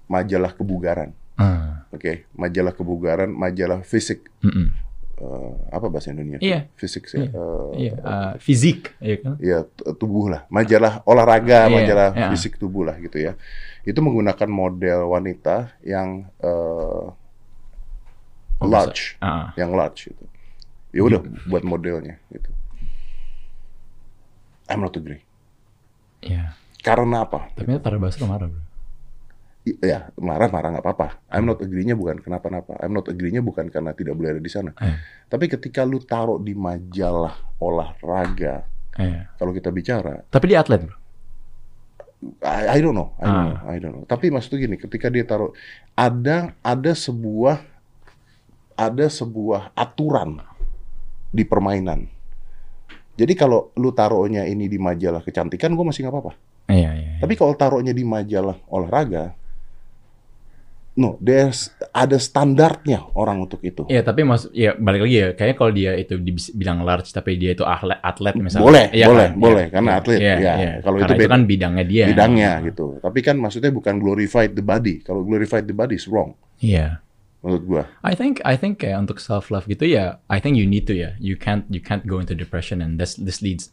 [0.05, 4.67] majalah kebugaran, Ah, oke, majalah kebugaran, majalah fisik, mm-mm.
[4.67, 4.69] eh,
[5.67, 6.39] apa bahasa Indonesia?
[6.39, 6.59] Iya.
[6.73, 7.19] Fisik sih.
[7.19, 7.29] Iya.
[7.35, 9.33] eh, Iya, eh, fisik, ya kan?
[9.37, 12.27] ya t- tubuh lah, majalah olahraga, Iya, majalah iya.
[12.31, 13.35] fisik tubuh lah gitu ya.
[13.83, 17.05] Itu menggunakan model wanita yang eh,
[18.57, 20.23] kalau bisa- large, Ah, yang large gitu.
[20.89, 22.49] Ya udah buat modelnya gitu.
[24.69, 25.21] I'm not agree.
[26.21, 26.53] Iya.
[26.79, 27.49] Karena apa?
[27.57, 28.61] Tapi Basro marah bro.
[29.77, 31.07] Ya marah-marah nggak apa-apa.
[31.29, 32.79] I'm not agree-nya bukan kenapa-napa.
[32.79, 34.71] I'm not agree-nya bukan karena tidak boleh ada di sana.
[34.77, 34.95] Eh,
[35.25, 38.65] Tapi ketika lu taruh di majalah olahraga,
[38.95, 39.29] iya.
[39.35, 40.95] kalau kita bicara, Tapi dia atlet bro.
[42.43, 43.47] I, I don't know, I don't Ah.
[43.47, 44.03] know, I don't know.
[44.03, 45.55] Tapi maksudnya gini, ketika dia taruh
[45.93, 47.63] ada ada sebuah
[48.75, 50.39] ada sebuah aturan
[51.29, 52.07] di permainan.
[53.15, 56.33] Jadi kalau lu taruhnya ini di majalah kecantikan, gue masih nggak apa-apa.
[56.69, 57.11] Iya iya.
[57.19, 59.35] Tapi kalau taruhnya di majalah olahraga,
[60.99, 63.87] no, there's ada standarnya orang untuk itu.
[63.87, 65.27] Iya tapi mas, ya balik lagi ya.
[65.31, 68.67] Kayaknya kalau dia itu dibilang large tapi dia itu atlet, atlet misalnya.
[68.67, 69.39] Boleh, Iya boleh, kan?
[69.39, 70.53] boleh, Iya, karena iya, atlet, iya, ya.
[70.59, 70.71] iya.
[70.83, 72.05] Kalau itu beda- kan bidangnya dia.
[72.11, 72.85] bidangnya gitu.
[72.99, 74.99] Tapi kan maksudnya bukan glorified the body.
[74.99, 76.99] Kalau glorified the body is wrong Iya.
[77.39, 77.83] menurut gua.
[78.03, 80.93] I think I think kayak untuk self love gitu ya, I think you need to
[80.93, 81.15] ya.
[81.17, 83.71] You can't you can't go into depression and this this leads.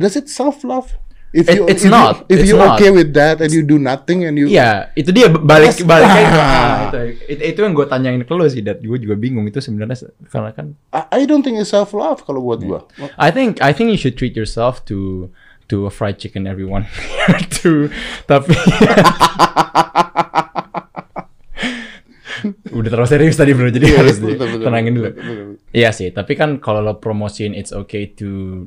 [0.00, 0.96] Does it self love?
[1.34, 2.78] If you it's if not, You, if it's you not.
[2.78, 5.82] okay with that and you do nothing and you Iya, itu dia balik Yes.
[5.82, 6.86] balik Ah.
[6.86, 9.98] itu, itu itu yang gue tanyain ke lo sih, dat gue juga bingung itu sebenarnya
[9.98, 12.86] se- karena kan I, I don't think it's self love kalau buat gua.
[13.18, 15.26] I think I think you should treat yourself to
[15.66, 16.86] to a fried chicken everyone
[17.58, 17.90] to
[18.30, 18.54] tapi
[22.74, 25.08] udah terlalu serius tadi bro jadi harus Betul, betul, tenangin dulu.
[25.72, 28.64] Iya sih tapi kan kalau lo promosiin it's okay to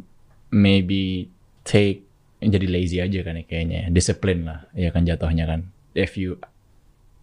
[0.50, 1.30] maybe
[1.62, 2.07] take
[2.40, 5.60] jadi lazy aja kan ya kayaknya disiplin lah ya kan jatuhnya kan
[5.98, 6.38] if you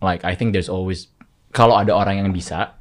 [0.03, 1.07] like I think there's always
[1.55, 2.75] kalau ada orang yang bisa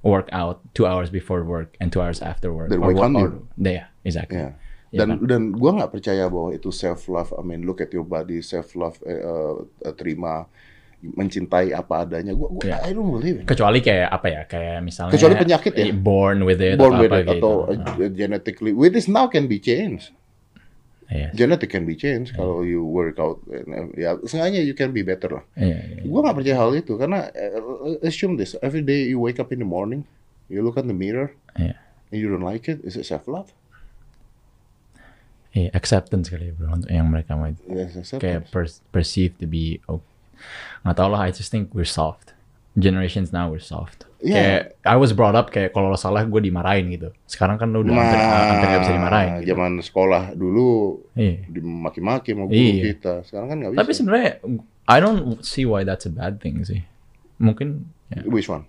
[0.00, 3.18] work out two hours before work and two hours after work Then or what- can't
[3.18, 4.54] or- yeah exactly Yeah.
[4.90, 5.30] Dan kan?
[5.30, 7.30] dan gua nggak percaya bahwa itu self love.
[7.30, 9.54] I mean, look at your body, self love, eh, eh,
[9.86, 10.50] eh, terima,
[10.98, 12.34] mencintai apa adanya.
[12.34, 12.82] Gua, gua Yeah.
[12.82, 13.46] I don't believe it.
[13.46, 15.94] kecuali kayak apa ya kayak misalnya Kecuali penyakit ya?
[15.94, 19.30] born with it Born atau with apa it gitu atau uh, genetically, with this now
[19.30, 20.10] can be changed.
[21.10, 21.34] Iya.
[21.34, 23.42] Genetic can be changed kalau you work out.
[23.98, 25.44] Ya, sengaja you can be better lah.
[25.58, 26.06] Iya, iya.
[26.06, 29.58] Gue gak percaya hal itu karena uh, assume this every day you wake up in
[29.58, 30.06] the morning,
[30.46, 31.74] you look at the mirror, Iya.
[32.10, 33.50] and you don't like it, is it self love?
[35.50, 37.58] Iya, acceptance kali ya bro untuk yang mereka mau itu.
[37.66, 38.22] Yes, acceptance.
[38.22, 39.98] kayak per- perceived to be oh
[40.86, 42.38] nggak tau lah I just think we're soft
[42.78, 44.36] generations now we're soft Yeah.
[44.36, 47.80] kayak I was brought up kayak kalau lo salah gue dimarahin gitu sekarang kan lo
[47.80, 49.40] udah hampir, hampir nggak bisa dimarahin gitu.
[49.40, 50.68] Nah, zaman sekolah dulu
[51.14, 51.34] Iya.
[51.48, 52.82] dimaki-maki sama guru Iya.
[52.90, 53.14] kita.
[53.24, 53.80] Sekarang kan nggak bisa.
[53.80, 54.30] tapi sebenarnya
[54.84, 56.84] I don't see why that's a bad thing sih
[57.36, 58.68] mungkin ya, Which one?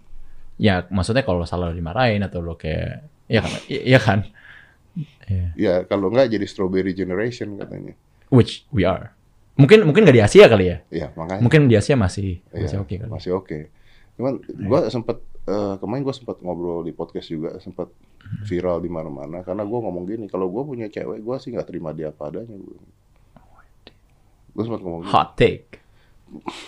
[0.55, 4.19] ya maksudnya kalau lo salah lo dimarahin atau lo kayak ya kan iya kan
[5.25, 5.47] Iya.
[5.55, 7.95] Ya kalau nggak jadi strawberry generation katanya.
[8.27, 9.11] which we are
[9.55, 11.39] mungkin mungkin nggak di Asia kali ya Iya makanya.
[11.39, 13.57] mungkin di Asia masih Iya, masih oke kali Masih oke.
[14.15, 14.33] Cuman
[14.67, 17.91] gua sempet eh, kemarin gua sempat ngobrol di podcast juga sempat
[18.41, 21.91] viral di mana-mana karena gua ngomong gini kalau gua punya cewek gua sih nggak terima
[21.91, 22.79] dia apa adanya gua.
[24.51, 25.11] Gua sempat ngomong gini.
[25.11, 25.67] hot take.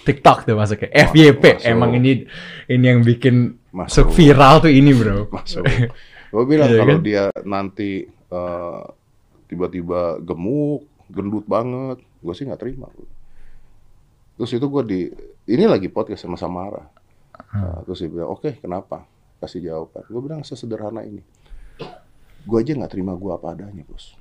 [0.03, 1.39] TikTok tuh masuk ke FYP.
[1.55, 1.63] masuk.
[1.63, 2.27] Emang ini
[2.67, 4.11] ini yang bikin Masuk.
[4.11, 5.31] viral tuh ini, Bro.
[5.31, 5.63] masuk.
[6.29, 7.01] Gue bilang Iya kalau kan?
[7.01, 8.81] dia nanti eh,
[9.47, 12.91] tiba-tiba gemuk, gendut banget, gue sih nggak terima.
[14.35, 14.99] Terus itu gue di
[15.47, 16.83] ini lagi podcast sama Samara.
[17.33, 17.61] Hmm.
[17.65, 19.05] Nah, terus dia bilang, oke kenapa?
[19.41, 20.03] Kasih jawaban.
[20.07, 21.21] Gue bilang sesederhana ini.
[22.43, 24.13] Gue aja nggak terima gue apa adanya, bos.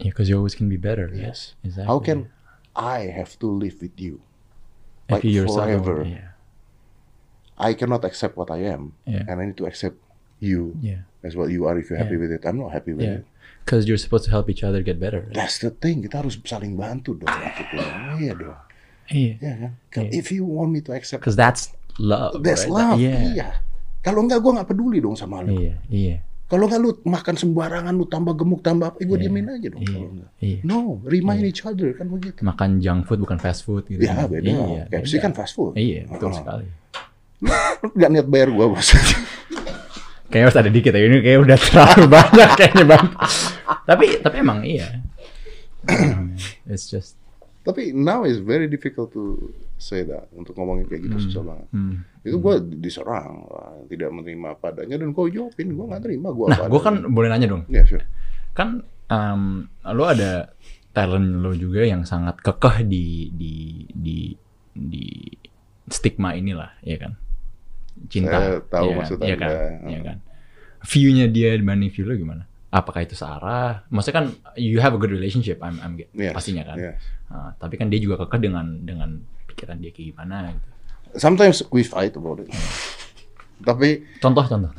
[0.00, 1.10] Yeah, because you always can be better.
[1.12, 1.54] Yes.
[1.60, 1.86] Exactly.
[1.86, 2.32] How can
[2.72, 4.24] I have to live with you?
[5.10, 6.06] If like yourself forever?
[6.08, 6.32] Yeah.
[7.60, 9.28] I cannot accept what I am, Yeah.
[9.28, 10.00] and I need to accept
[10.40, 11.04] you Yeah.
[11.20, 11.76] as what you are.
[11.76, 12.24] If you're happy Yeah.
[12.24, 13.20] with it, I'm not happy with Yeah.
[13.20, 13.24] it.
[13.60, 15.28] Because you're supposed to help each other get better.
[15.36, 16.00] That's the thing.
[16.00, 17.28] Kita harus saling bantu dong.
[18.16, 18.56] Iya dong.
[19.12, 19.32] Iya.
[19.36, 19.72] Iya kan?
[19.92, 22.32] Kalau- If you want me to accept, Because that's love.
[22.40, 22.72] that's right?
[22.72, 22.96] love.
[22.96, 23.20] Yeah.
[23.30, 23.48] Iya.
[24.00, 25.60] Kalau enggak, gue nggak peduli dong sama lu.
[25.60, 25.76] Iya.
[25.86, 26.16] Iya.
[26.48, 29.22] Kalau enggak lu makan sembarangan, lu tambah gemuk, tambah apa, eh, gue Iya.
[29.22, 29.82] diemin aja dong.
[29.84, 29.98] Iya.
[30.40, 30.58] Iya.
[30.64, 32.40] No, remind each other kan begitu.
[32.40, 34.00] Makan junk food bukan fast food gitu.
[34.00, 34.48] Ya beda.
[34.48, 34.82] Iya.
[34.88, 35.22] KFC beda.
[35.22, 35.76] kan fast food.
[35.76, 36.34] Iya, betul Oh.
[36.34, 36.66] sekali.
[37.96, 38.88] Nggak niat bayar gue bos.
[40.26, 41.02] Kayaknya harus ada dikit ya.
[41.02, 43.06] Ini kayak udah terlalu banyak kayaknya bang.
[43.84, 44.86] tapi tapi emang iya.
[46.70, 47.16] It's just.
[47.60, 50.28] Tapi now is very difficult to say that.
[50.36, 51.68] Untuk ngomongin kayak gitu susah banget.
[51.72, 52.04] Hmm.
[52.20, 53.48] Itu gue diserang,
[53.88, 57.48] tidak menerima padanya dan gue jawabin, gue nggak terima gue Nah, gue kan boleh nanya
[57.48, 57.64] dong.
[57.72, 58.04] Ya, sure.
[58.52, 60.52] Kan um, lo ada
[60.92, 63.54] talent lo juga yang sangat kekeh di di
[63.94, 64.18] di
[64.74, 65.04] di
[65.90, 67.12] stigma inilah, ya kan?
[68.06, 68.38] Cinta.
[68.38, 69.42] Saya tahu ya, maksud ya Anda.
[69.42, 69.50] kan?
[69.90, 70.16] Ya kan?
[70.80, 72.44] View-nya dia dibanding view lo gimana?
[72.70, 73.82] Apakah itu searah?
[73.90, 76.78] Maksudnya kan you have a good relationship, I'm, I'm Yes, pastinya kan.
[76.78, 77.02] yes.
[77.30, 79.10] Nah, tapi kan dia juga kekeh dengan dengan
[79.50, 80.68] pikiran dia kayak gimana gitu.
[81.18, 82.48] Sometimes we fight about it.
[83.60, 84.70] Tapi Contoh contoh.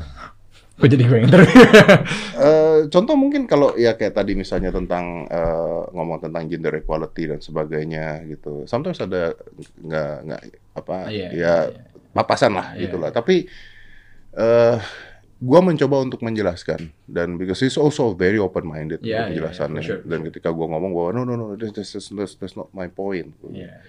[0.73, 1.53] Kok jadi gue yang interview?
[2.41, 7.37] eh, contoh mungkin kalau ya kayak tadi misalnya tentang eh, ngomong tentang gender equality dan
[7.37, 8.65] sebagainya gitu.
[8.65, 9.37] Sometimes ada
[9.77, 10.41] nggak nggak
[10.73, 11.81] apa Iya, ya iya, iya.
[12.09, 12.89] papasan lah Iya.
[12.89, 13.13] gitulah.
[13.13, 13.45] Tapi
[14.31, 14.77] eh
[15.37, 19.89] gua mencoba untuk menjelaskan dan because he's also very open minded Iya, iya, penjelasannya iya,
[19.89, 22.55] for sure, dan ketika gua ngomong bahwa no no no this, this, this, this, that's
[22.55, 23.33] not my point.
[23.49, 23.81] Iya,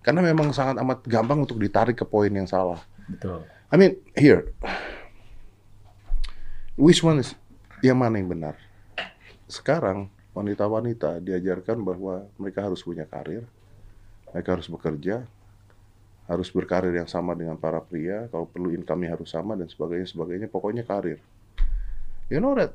[0.00, 2.80] Karena memang sangat amat gampang untuk ditarik ke poin yang salah.
[3.04, 3.44] betul.
[3.70, 4.50] I mean, here.
[6.80, 7.36] Which one is
[7.84, 8.56] yang mana yang benar?
[9.46, 13.44] Sekarang wanita-wanita diajarkan bahwa mereka harus punya karir,
[14.32, 15.28] mereka harus bekerja,
[16.30, 20.46] harus berkarir yang sama dengan para pria, kalau perlu income-nya harus sama dan sebagainya sebagainya,
[20.48, 21.18] pokoknya karir.
[22.30, 22.72] You know that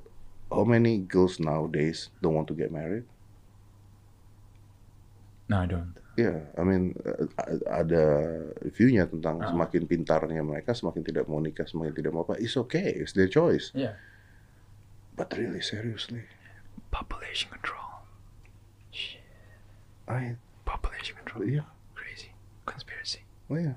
[0.51, 3.07] how many girls nowadays don't want to get married?
[5.47, 6.04] No, I don't.
[6.15, 7.27] Ya, I mean uh,
[7.67, 8.03] ada
[8.71, 9.51] view-nya tentang Ah.
[9.51, 12.39] semakin pintarnya mereka, semakin tidak mau nikah, semakin tidak mau apa.
[12.39, 13.75] It's okay, it's their choice.
[13.75, 13.99] Yeah.
[15.13, 16.23] But really, seriously,
[16.87, 17.83] Population control.
[20.07, 21.43] I, Population control.
[21.45, 22.29] yeah, Crazy.
[22.63, 23.21] Conspiracy.
[23.49, 23.75] oh yeah.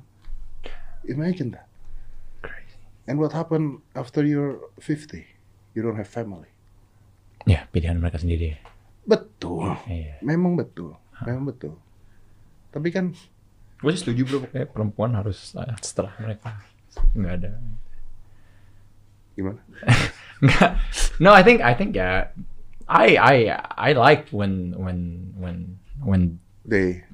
[1.08, 1.66] Imagine that.
[2.42, 2.78] Crazy.
[3.06, 5.24] And what happened after you're 50?
[5.74, 6.50] You don't have family.
[7.48, 8.60] Ya, pilihan mereka sendiri.
[9.08, 10.20] Betul, Iya.
[10.20, 10.92] memang betul,
[11.24, 11.80] memang betul.
[12.68, 13.12] Tapi kan,
[13.78, 16.50] Gue sih setuju bro, pokoknya perempuan harus uh, setelah mereka
[17.14, 17.50] nggak ada.
[19.38, 19.62] gimana?
[20.42, 20.70] Nggak.
[21.22, 22.30] no, I think I think ya,
[22.90, 23.36] I I
[23.74, 27.06] I like when when when when They,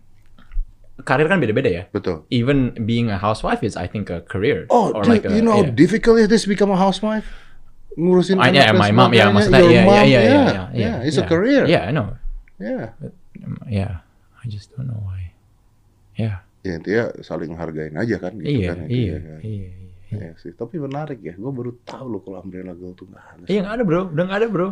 [1.05, 1.85] karir kan beda-beda ya.
[1.93, 2.25] betul.
[2.33, 4.65] Even being a housewife is I think a career.
[4.73, 5.77] Oh, Or dude, like a- you know how yeah.
[5.77, 7.29] difficult it is become a housewife?
[7.95, 10.45] Ngurusin Ah, yeah, anak dan my mom, yeah, maksudnya, yeah, mom, yeah, yeah, yeah, yeah,
[10.51, 11.29] yeah, yeah, it's a yeah.
[11.31, 11.63] career.
[11.69, 12.19] Yeah, I know.
[12.59, 12.97] Yeah.
[13.45, 14.03] Um, yeah,
[14.41, 15.24] I just don't know why.
[16.15, 18.87] Yeah, Ya, intinya saling hargain aja kan gitu iya, kan.
[18.89, 19.41] iya, iya, kan.
[19.45, 19.91] iya, iya.
[20.15, 21.35] Iya sih, tapi menarik ya.
[21.35, 23.45] Gue baru tahu loh kalau umbrella girl tuh nggak ada.
[23.51, 24.69] Iya nggak ada bro, udah nggak ada bro,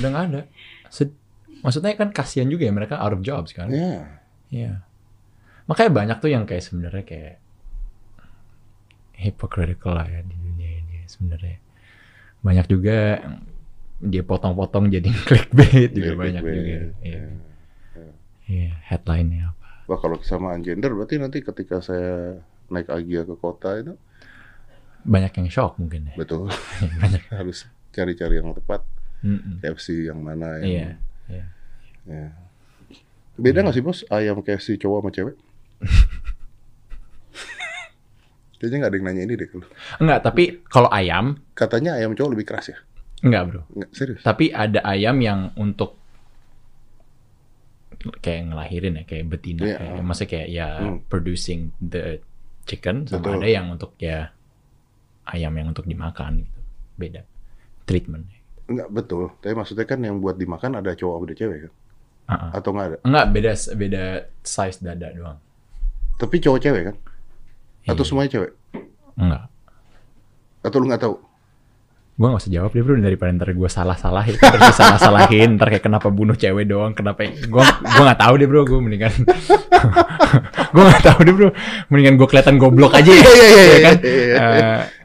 [0.00, 0.40] udah nggak ada.
[0.88, 1.18] Sed-
[1.60, 3.68] Maksudnya kan kasihan juga ya mereka out of jobs kan.
[3.68, 4.16] Iya.
[4.48, 4.72] Iya.
[5.68, 7.34] Makanya banyak tuh yang kayak sebenarnya kayak
[9.14, 11.60] hypocritical lah ya di dunia ini sebenarnya.
[12.40, 12.96] Banyak juga
[14.00, 16.78] dia potong-potong jadi clickbait juga Iya, banyak clickbait, juga.
[17.04, 17.20] Iya.
[17.20, 17.22] iya.
[18.50, 19.59] Iya, headline-nya apa?
[19.90, 22.38] Wah kalau kesamaan gender berarti nanti ketika saya
[22.68, 23.98] naik Agia ke kota itu
[25.02, 26.14] Banyak yang shock mungkin ya.
[26.14, 26.46] betul
[27.02, 27.26] banyak.
[27.28, 28.86] harus cari-cari yang tepat
[29.20, 29.58] Mm-mm.
[29.58, 30.88] KFC yang mana yang Iya,
[31.26, 31.44] iya.
[32.06, 32.26] ya.
[33.34, 35.36] Beda nggak sih bos ayam KFC cowok sama cewek?
[38.56, 39.66] Kayaknya nggak ada yang nanya ini deh kalau
[39.98, 42.78] Enggak, tapi kalau ayam katanya ayam cowok lebih keras ya?
[43.20, 43.60] enggak, Bro.
[43.72, 44.20] Nggak serius?
[44.20, 45.99] Tapi ada ayam yang untuk
[48.20, 49.76] kayak ngelahirin ya, kayak betina, Iya.
[49.76, 50.98] kayak, maksudnya kayak ya Hmm.
[51.06, 52.18] producing the
[52.64, 53.34] chicken, sama Betul.
[53.40, 54.32] ada yang untuk ya
[55.26, 56.60] ayam yang untuk dimakan gitu.
[56.96, 57.20] Beda
[57.84, 58.24] treatment.
[58.66, 59.34] Nggak betul.
[59.38, 61.72] Tapi maksudnya kan yang buat dimakan ada cowok ada cewek kan?
[62.30, 62.50] Uh-uh.
[62.54, 62.96] Atau nggak ada?
[63.02, 64.02] Enggak, beda beda
[64.40, 65.38] size dada doang.
[66.16, 66.96] Tapi cowok cewek kan?
[67.84, 68.08] Atau Iya.
[68.08, 68.52] semuanya cewek?
[69.18, 69.42] Enggak.
[70.62, 71.14] Atau lu nggak tahu?
[72.20, 73.00] Gue gak usah jawab deh bro.
[73.00, 77.62] Daripada ntar gue salah-salah itu terus salah-salahin ntar kayak kenapa bunuh cewek doang kenapa gue
[77.64, 78.68] gue nggak tahu deh bro.
[78.68, 79.12] Gue mendingan
[80.76, 81.48] gue nggak tahu deh bro.
[81.88, 83.96] Mendingan gue kelihatan goblok aja ya, ya kan?
[84.04, 84.44] iya,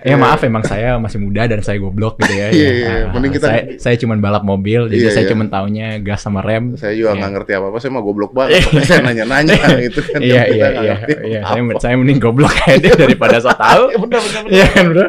[0.05, 0.07] iya.
[0.07, 2.89] Eh, ya maaf emang saya masih muda dan saya goblok gitu ya, Iya, Ya, iya,
[3.01, 5.31] ah, mending kita- saya saya cuman balap mobil jadi Iya, saya iya.
[5.31, 7.17] cuman taunya gas sama rem Saya juga Iya.
[7.17, 8.61] nggak ngerti apa-apa, saya mah goblok banget.
[8.81, 9.55] Saya nanya-nanya
[9.89, 10.19] itu kan.
[10.19, 14.53] Iya iya iya iya saya saya mending goblok dia daripada so tahu Bener, bener, bener.
[14.53, 15.05] Iya kan bro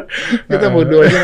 [0.47, 1.17] Kita bodoh aja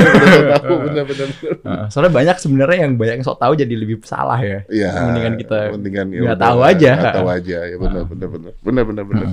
[0.54, 1.28] tahu, bener-bener.
[1.42, 4.62] Heeh, soalnya banyak sebenarnya yang banyak yang sok tahu jadi lebih salah ya.
[4.68, 4.90] Iya.
[5.04, 6.92] Mendingan kita mendingan ya tahu aja.
[6.94, 9.28] Nggak tahu aja, ya benar, benar, benar, benar, benar, benar.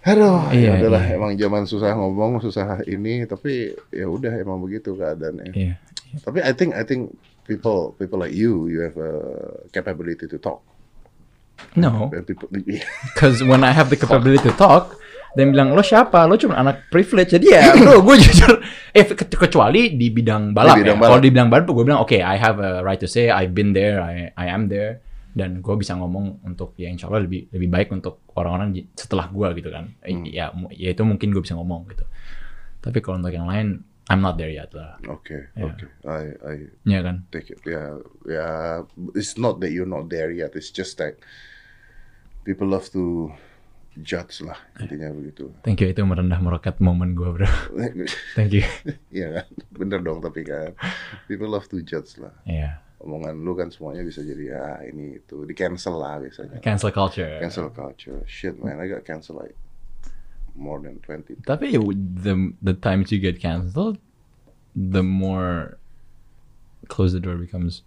[0.00, 1.14] Aduh, Iya, ya udahlah, iya.
[1.14, 5.52] emang zaman susah ngomong, susah ini, tapi ya udah emang begitu keadaannya.
[5.52, 5.74] Iya.
[6.24, 7.12] Tapi I think, I think
[7.44, 9.12] people, people like you, you have a
[9.68, 10.64] capability to talk.
[11.76, 14.96] No, because when I have the capability to talk,
[15.30, 16.24] dan bilang lo siapa?
[16.24, 17.30] Lo cuma anak privilege.
[17.30, 18.64] Jadi ya bro, gue jujur.
[18.90, 21.00] Eh ke- kecuali di bidang balap Di bidang ya.
[21.04, 21.10] balap.
[21.12, 23.70] Kalau di bidang balap, gue bilang oke, I have a right to say I've been
[23.70, 27.68] there, I, I am there, dan gue bisa ngomong untuk ya insya Allah lebih lebih
[27.68, 29.94] baik untuk orang-orang setelah gue gitu kan.
[30.02, 30.26] Eh, Hmm.
[30.26, 32.04] Ya, ya itu mungkin gue bisa ngomong gitu.
[32.80, 34.98] Tapi kalau untuk yang lain, I'm not there yet lah.
[35.06, 35.70] okay, Yeah.
[35.70, 37.16] okay, I, I Iya kan?
[37.30, 37.62] take it.
[37.62, 38.82] Yeah, yeah.
[39.14, 40.58] It's not that you're not there yet.
[40.58, 41.14] It's just that
[42.42, 43.30] people love to
[44.00, 45.50] judge lah intinya begitu.
[45.62, 47.46] Thank you itu merendah meroket momen gue bro.
[48.38, 48.64] Thank you.
[49.12, 50.72] Iya kan, bener dong tapi kan
[51.26, 52.32] people love to judge lah.
[52.42, 52.80] Iya.
[53.00, 56.60] Omongan lu kan semuanya bisa jadi ya ini itu di cancel lah biasanya.
[56.60, 57.40] Cancel culture.
[57.40, 59.56] Cancel culture, shit man, I got cancel like
[60.52, 61.40] more than 20.
[61.48, 61.80] Tapi
[62.20, 63.96] the the times you get cancelled,
[64.76, 65.80] the more
[66.92, 67.80] close the door becomes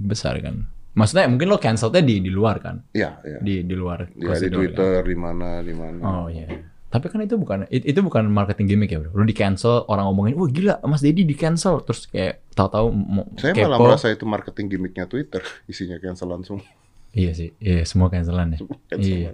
[0.00, 0.72] besar kan.
[0.96, 3.38] Maksudnya mungkin lo cancelednya di di luar kan, Iya, iya.
[3.44, 4.08] di di luar.
[4.16, 4.72] Ya, close di door, kan?
[4.72, 6.00] Twitter, di mana, di mana.
[6.00, 6.48] Oh iya.
[6.96, 9.12] Tapi kan itu bukan it- itu bukan marketing gimmick ya bro.
[9.12, 12.88] Lo di cancel orang ngomongin, wah gila Mas Dedi di cancel terus kayak tahu-tahu
[13.36, 13.84] Saya malah kepo.
[13.86, 16.64] merasa itu marketing gimmicknya Twitter, isinya cancel langsung.
[17.12, 18.58] Iya sih, iya semua cancelan ya.
[18.86, 19.20] cancelan.
[19.22, 19.30] Iya.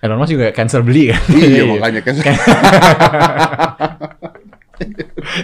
[0.00, 1.22] Elon Musk juga cancel beli kan.
[1.32, 2.26] iya, makanya cancel.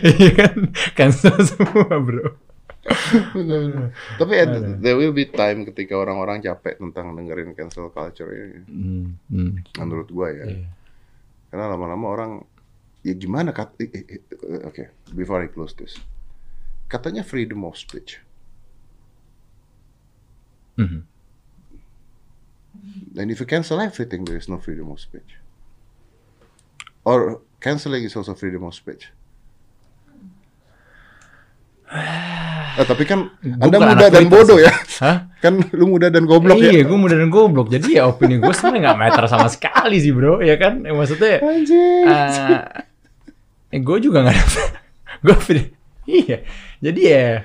[0.02, 0.54] Iya kan,
[0.92, 2.34] cancel semua bro.
[4.16, 8.58] Tapi at- there will be time ketika orang-orang capek tentang dengerin cancel culture ini.
[8.66, 9.50] Hmm, hmm.
[9.78, 10.44] Menurut gua ya.
[10.48, 10.66] Iya.
[11.50, 12.32] Karena lama-lama orang
[13.02, 15.98] ya gimana kat eh, eh, eh, Oke, before I close this.
[16.86, 18.22] Katanya freedom of speech.
[20.78, 21.02] Mhm.
[23.18, 25.36] And if you cancel everything, there is no freedom of speech.
[27.04, 29.10] Or canceling is also freedom of speech.
[31.90, 34.66] Ah, tapi kan Gua Anda muda dan bodoh sih.
[34.66, 34.72] ya.
[35.02, 35.16] Hah?
[35.42, 36.84] Kan lu muda dan goblok iya, ya.
[36.86, 37.66] gue muda dan goblok.
[37.66, 40.84] Jadi ya opini gue sebenarnya nggak meter sama sekali sih bro, ya kan?
[40.86, 42.06] Eh, maksudnya, Anjir.
[43.74, 44.64] eh, gue juga nggak ada.
[45.26, 45.36] gue
[46.06, 46.38] iya.
[46.80, 47.44] Jadi ya,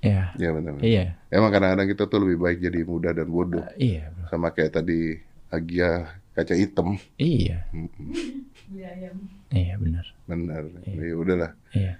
[0.00, 0.78] ya, Ya benar.
[0.80, 3.64] iya, Emang kadang-kadang kita tuh lebih baik jadi muda dan bodoh.
[3.76, 4.30] iya, bro.
[4.30, 5.18] Sama kayak tadi
[5.50, 7.00] Agia kaca hitam.
[7.16, 9.16] iya, Beli ayam.
[9.54, 10.62] iya benar, Benar.
[10.84, 11.50] Ya udahlah.
[11.72, 11.96] iya,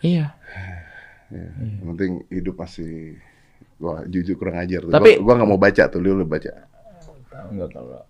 [0.00, 0.32] iya.
[1.28, 1.48] Ya.
[1.54, 3.18] Yang penting hidup masih
[3.78, 4.90] Wah, jujur kurang ajar tuh.
[4.90, 6.50] Tapi- gua, gua nggak mau baca tuh, lu, lu baca.
[7.30, 8.02] Tahu nggak kalau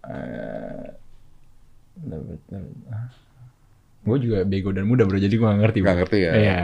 [4.09, 5.79] gue juga bego dan muda bro, jadi gue nggak ngerti.
[5.85, 6.01] Nggak bro.
[6.01, 6.33] ngerti ya?
[6.33, 6.59] Iya,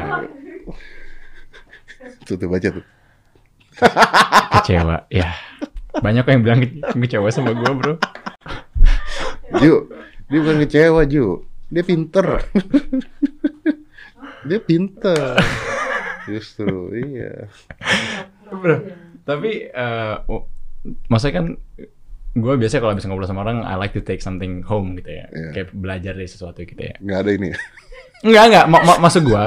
[2.25, 2.85] Tuh, tuh baca tuh.
[4.55, 4.97] kecewa.
[5.11, 5.37] Ya,
[5.95, 7.95] banyak yang bilang ke- kecewa sama gue bro.
[9.61, 9.93] Ju,
[10.31, 12.25] dia bukan kecewa Ju, dia pinter.
[14.45, 15.37] dia pinter.
[16.31, 17.49] Justru, iya.
[18.49, 18.81] Bro,
[19.23, 20.49] tapi eh, oh,
[21.07, 21.47] maksudnya kan
[22.35, 25.29] gue biasanya kalau habis ngobrol sama orang, I like to take something home gitu ya,
[25.29, 25.49] Iya.
[25.53, 26.97] kayak belajar dari sesuatu gitu ya.
[26.99, 27.51] Nggak ada ini.
[28.25, 29.45] Enggak enggak, ma ma maksud gue,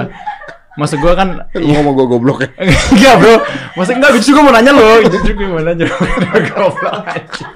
[0.78, 2.50] maksud gue kan, Lu ngomong gua goblok ya.
[2.94, 3.36] enggak bro,
[3.74, 5.86] maksud enggak, justru gue mau nanya lo, justru gue mau nanya,
[6.54, 7.48] goblok aja.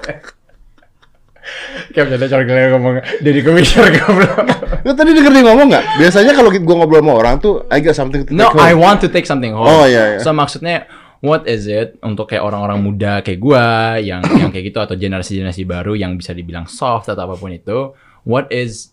[1.92, 4.36] Kayak bercanda corgel ngomong, jadi komisioner goblok.
[4.84, 5.84] Lu tadi denger dia ngomong nggak?
[6.00, 8.60] Biasanya kalau gua ngobrol sama orang tuh, I got something to take No, home.
[8.60, 9.68] I want to take something home.
[9.68, 10.18] Oh, iya, iya.
[10.20, 10.88] So maksudnya
[11.20, 15.62] what is it untuk kayak orang-orang muda kayak gua yang yang kayak gitu atau generasi-generasi
[15.64, 17.92] baru yang bisa dibilang soft atau apa pun itu,
[18.24, 18.92] what is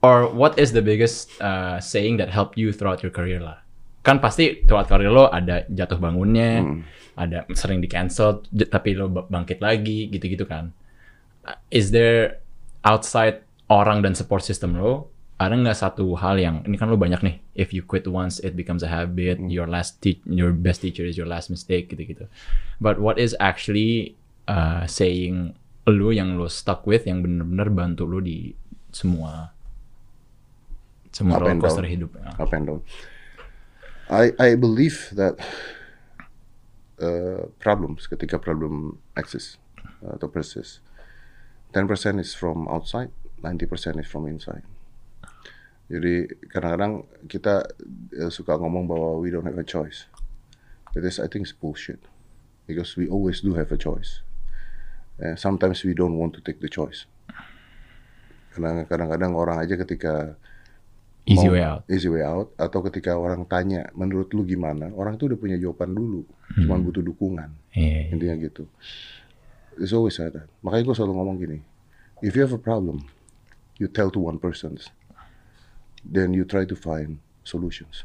[0.00, 3.60] or what is the biggest uh, saying that helped you throughout your career lah?
[4.00, 6.80] Kan pasti throughout career lo ada jatuh bangunnya, Hmm.
[7.20, 10.72] ada sering di cancel tapi lo bangkit lagi gitu-gitu kan.
[11.70, 12.40] Is there
[12.84, 15.08] outside orang dan support system lo
[15.40, 18.52] ada nggak satu hal yang ini kan lo banyak nih if you quit once it
[18.52, 22.28] becomes a habit your last te- your best teacher is your last mistake gitu-gitu
[22.76, 24.12] but what is actually
[24.52, 25.56] uh, saying
[25.88, 28.52] lo yang lo stuck with yang bener-bener bantu lo di
[28.92, 29.56] semua
[31.10, 32.36] semua Up roller coaster hidup ya.
[32.36, 32.80] up and down.
[34.10, 35.38] I I believe that
[37.02, 39.58] uh, problems ketika problem exist
[40.02, 40.82] uh, atau persist,
[41.72, 43.10] 10% is from outside,
[43.42, 44.62] 90% is from inside.
[45.90, 47.66] Jadi kadang-kadang kita
[48.14, 50.06] uh, suka ngomong bahwa we don't have a choice.
[50.94, 51.98] It is I think it's bullshit
[52.70, 54.22] because we always do have a choice.
[55.18, 57.10] And sometimes we don't want to take the choice.
[58.54, 60.34] Karena kadang-kadang orang aja ketika
[61.26, 65.18] easy mau- way out Easy way out atau ketika orang tanya menurut lu gimana, orang
[65.18, 66.22] tuh udah punya jawaban dulu,
[66.54, 67.50] cuman butuh dukungan.
[67.74, 68.14] Iya, iya.
[68.14, 68.66] Intinya gitu.
[69.78, 70.48] It's always like that.
[70.64, 71.58] Makanya gue selalu ngomong gini,
[72.20, 73.06] if you have a problem,
[73.78, 74.76] you tell to one person,
[76.04, 78.04] then you try to find solutions.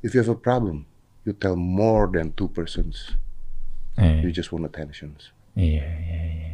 [0.00, 0.86] If you have a problem,
[1.26, 3.16] you tell more than two persons.
[3.96, 5.32] Iya, You just want attentions.
[5.56, 6.50] iya, iya, iya,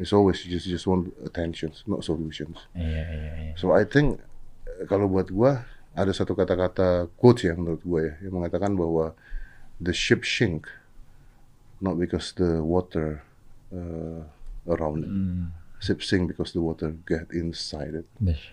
[0.00, 2.64] It's always you just just want attentions, not solutions.
[2.72, 3.52] iya, iya, iya.
[3.60, 4.16] So I think
[4.64, 9.12] eh, kalau buat gua ada satu kata-kata quotes ya menurut gua ya yang mengatakan bahwa
[9.76, 10.64] the ship sink
[11.80, 13.20] not because the water
[13.72, 14.20] uh,
[14.68, 15.12] around it.
[15.80, 18.06] Ship sink because the water get inside it.
[18.20, 18.52] The shit.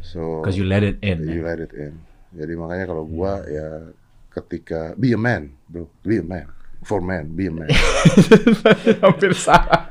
[0.00, 1.26] So Because you let it in.
[1.26, 1.50] you ya.
[1.50, 1.98] let it in.
[2.30, 3.90] Jadi makanya kalau gua ya
[4.30, 6.46] ketika be a man, bro, be a man.
[6.86, 7.66] For man, be a man.
[9.04, 9.90] Hampir salah.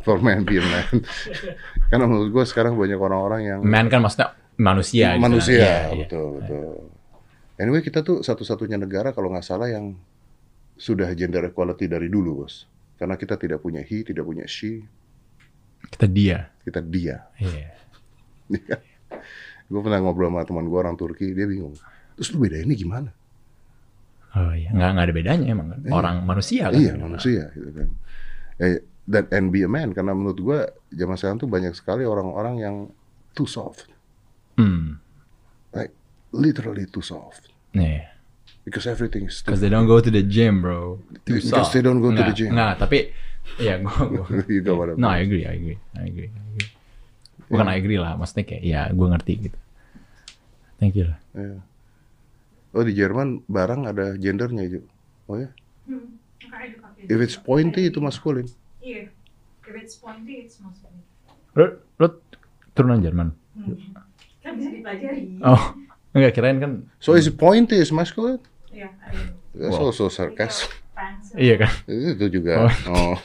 [0.00, 1.04] For man, be a man.
[1.92, 5.12] Karena menurut gua sekarang banyak orang-orang yang Man kan maksudnya manusia.
[5.12, 5.20] gitu.
[5.20, 5.98] manusia Iya, iya.
[6.00, 6.72] betul betul
[7.56, 9.92] anyway kita tuh satu-satunya negara kalau nggak salah yang
[10.74, 12.66] sudah gender equality dari dulu bos
[12.96, 14.82] karena kita tidak punya he tidak punya she
[15.82, 16.46] Kita dia.
[16.62, 17.26] kita dia.
[17.36, 17.74] Iya.
[19.66, 21.74] gue pernah ngobrol sama teman gue orang Turki, dia bingung.
[22.14, 23.10] Terus lu beda ini gimana?
[24.32, 25.80] Oh iya, nggak nggak ada bedanya emang kan.
[25.90, 26.78] Orang manusia kan.
[26.78, 27.88] Iya manusia gitu kan.
[28.62, 30.58] Eh, dan and be a man karena menurut gue
[30.94, 32.76] zaman sekarang tuh banyak sekali orang-orang yang
[33.34, 33.90] too soft,
[34.54, 35.02] Hmm.
[35.74, 35.90] like
[36.30, 37.50] literally too soft.
[37.74, 38.11] Iya.
[38.62, 41.02] Because everything is Because they don't go to the gym, bro.
[41.26, 41.74] Too Because soft.
[41.74, 42.50] they don't go to the Nggak, gym.
[42.54, 42.98] Nggak, tapi
[43.58, 45.18] ya gua, gua You know what I No, mean.
[45.18, 46.30] I agree, I agree, I agree.
[46.30, 46.68] I agree.
[47.50, 49.58] Bukan I agree lah, maksudnya kayak ya gue ngerti gitu.
[50.78, 51.18] Thank you lah.
[51.34, 51.58] Iya.
[52.72, 54.80] Oh di Jerman barang ada gendernya itu.
[55.28, 55.50] Oh ya.
[55.84, 56.16] Hmm,
[57.04, 57.44] If it's juga.
[57.44, 58.46] pointy itu maskulin.
[58.80, 59.10] Iya.
[59.62, 61.02] If it's pointy, it's masculine.
[61.52, 61.64] Lo,
[62.00, 62.06] lo
[62.72, 63.34] turunan Jerman?
[63.58, 63.76] Hmm.
[64.40, 65.36] Kan bisa dipelajari.
[65.44, 65.76] Oh,
[66.16, 66.72] enggak kirain kan.
[66.98, 68.40] So is it pointy is masculine?
[68.72, 69.20] Iya, ada.
[69.52, 69.92] That's Wow.
[69.92, 70.72] also sarcasm.
[70.96, 71.36] Pants.
[71.36, 71.72] Iya kan?
[71.88, 72.72] Itu juga.
[72.88, 73.16] Oh.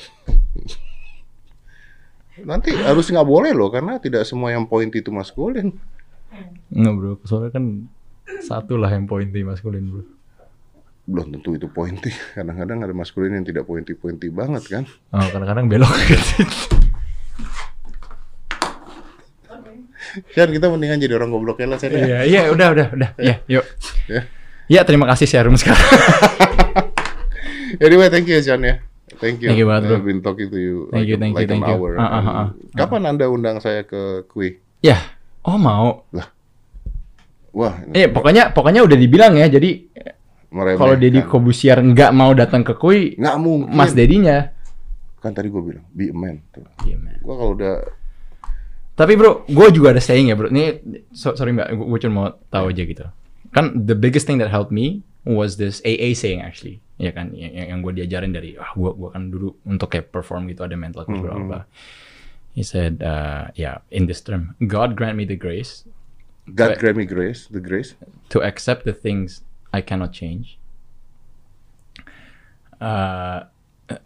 [2.44, 5.74] Nanti harus nggak boleh loh karena tidak semua yang pointy itu maskulin.
[6.70, 7.88] Enggak bro, soalnya kan
[8.44, 10.04] satu lah yang pointy maskulin bro.
[11.08, 12.12] Belum tentu itu pointy.
[12.36, 14.84] Kadang-kadang ada maskulin yang tidak pointy-pointy banget kan.
[15.16, 16.44] Oh, kadang-kadang belok gitu.
[20.36, 21.88] Kita mendingan jadi orang goblok ya lah ya.
[21.88, 23.10] Iya, iya, udah, udah, udah.
[23.24, 23.64] Iya, yuk.
[24.12, 24.28] Ya.
[24.68, 25.80] Ya, terima kasih Sharum sekarang.
[27.78, 28.82] Anyway, thank you Sian ya.
[29.22, 29.48] Thank you.
[29.54, 29.98] Thank you banget, bro.
[30.02, 31.78] I've been talking to you Thank like, you, thank you, like an thank you.
[31.78, 31.92] hour.
[32.00, 32.48] Ah, ah, ah, ah.
[32.74, 34.58] Kapan Anda undang saya ke Kui?
[34.82, 34.98] ya,
[35.46, 36.06] oh mau.
[37.54, 39.46] Wah, Eh, pokoknya pokoknya udah dibilang ya.
[39.50, 39.90] Jadi
[40.50, 43.74] kalau Deddy Kobusier nggak mau datang ke Kui, nggak mungkin.
[43.74, 44.54] Mas Dedinya.
[45.18, 46.42] Kan tadi gue bilang, be a man.
[46.50, 46.66] Tuh.
[46.86, 47.18] Iya, man.
[47.22, 47.76] Gua kalau udah
[48.98, 50.50] Tapi bro, gue juga ada saying ya bro.
[50.50, 50.82] Ini
[51.14, 53.06] so- sorry mbak, gue cuma mau tahu aja gitu.
[53.56, 56.82] Kan the biggest thing that helped me was this AA saying actually.
[56.98, 60.50] Ya kan, yang, yang- gue diajarin dari, ah gue gua kan dulu untuk kayak perform
[60.50, 61.26] gitu ada mental coach Mhm.
[61.30, 61.70] berapa.
[62.58, 65.86] He said, uh, yeah, in this term, God grant me the grace
[66.48, 67.94] God grant me grace, the grace.
[68.32, 69.44] to accept the things
[69.76, 70.56] I cannot change.
[72.80, 73.44] Uh,
[73.88, 74.00] the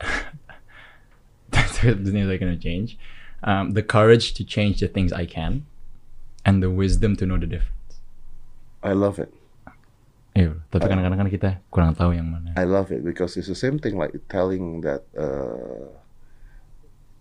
[2.12, 2.98] things I cannot change.
[3.44, 5.66] Um, the courage to change the things I can,
[6.46, 7.72] and the wisdom to know the difference.
[8.82, 9.30] I love it.
[10.32, 12.56] Iya, tapi kadang-kadang kan kita kurang tahu yang mana.
[12.56, 15.92] I love it because it's the same thing like telling that uh,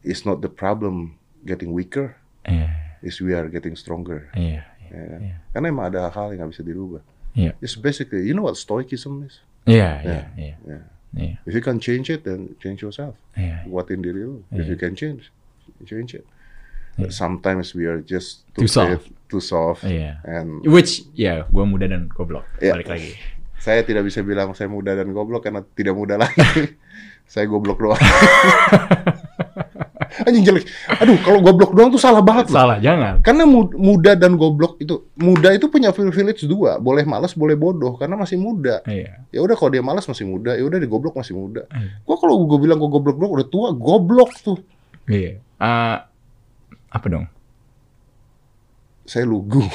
[0.07, 2.15] it's not the problem getting weaker,
[2.47, 2.71] Iya,
[3.03, 4.31] is we are getting stronger.
[4.39, 5.21] iya, Ya kan?
[5.27, 5.37] Iya.
[5.51, 7.03] Karena emang ada hal yang nggak bisa dirubah.
[7.35, 9.43] iya, It's basically, you know what stoicism is?
[9.67, 10.25] iya, iya, Yeah.
[10.39, 10.83] iya, Yeah.
[11.19, 13.19] iya, If you can change it, then change yourself.
[13.35, 13.67] iya.
[13.67, 14.47] Buatin diri lu.
[14.55, 14.71] If Yeah.
[14.71, 15.35] you can change,
[15.83, 16.23] change it.
[16.95, 17.07] Yeah.
[17.07, 19.07] But sometimes we are just Too soft.
[19.27, 20.19] too soft, Iya.
[20.23, 22.43] and Which, ya, gue muda dan goblok.
[22.59, 22.75] Iya.
[22.75, 23.13] Balik lagi.
[23.61, 26.41] saya tidak bisa bilang saya muda dan goblok karena tidak muda lagi.
[27.33, 28.01] saya goblok doang.
[30.21, 30.67] Anjing jelek.
[30.99, 32.57] Aduh, kalau goblok doang tuh salah banget loh.
[32.59, 33.23] Salah, jangan.
[33.23, 37.95] Karena mu- muda dan goblok itu muda itu punya privilege dua, boleh malas, boleh bodoh
[37.97, 38.83] karena masih muda.
[38.85, 39.25] Iya.
[39.31, 41.63] Ya udah kalau dia malas masih muda, ya udah dia goblok masih muda.
[41.71, 42.03] Iya.
[42.03, 44.59] Gua kalau gua bilang gua goblok doang udah tua, goblok tuh.
[45.07, 45.39] Iya.
[45.41, 45.97] Eh,
[46.91, 47.27] apa dong?
[49.03, 49.67] Saya lugu.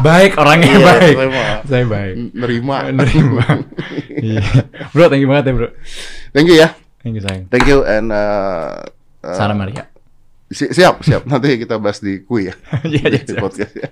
[0.00, 1.14] baik orangnya Iya, baik.
[1.14, 1.46] saya mah.
[1.62, 2.14] Saya baik.
[2.32, 2.76] Nerima.
[2.98, 3.44] Nerima.
[4.10, 4.42] Iya.
[4.90, 5.68] Bro, thank you banget ya, Bro.
[6.30, 6.68] Thank you ya.
[6.98, 7.46] Thank you, sayang.
[7.46, 8.82] Thank you and uh,
[9.22, 9.86] uh, Sarah Maria.
[10.50, 11.22] si- siap, siap.
[11.30, 12.54] Nanti kita bahas di kui ya.
[12.82, 13.86] Iya, iya, di podcast ya.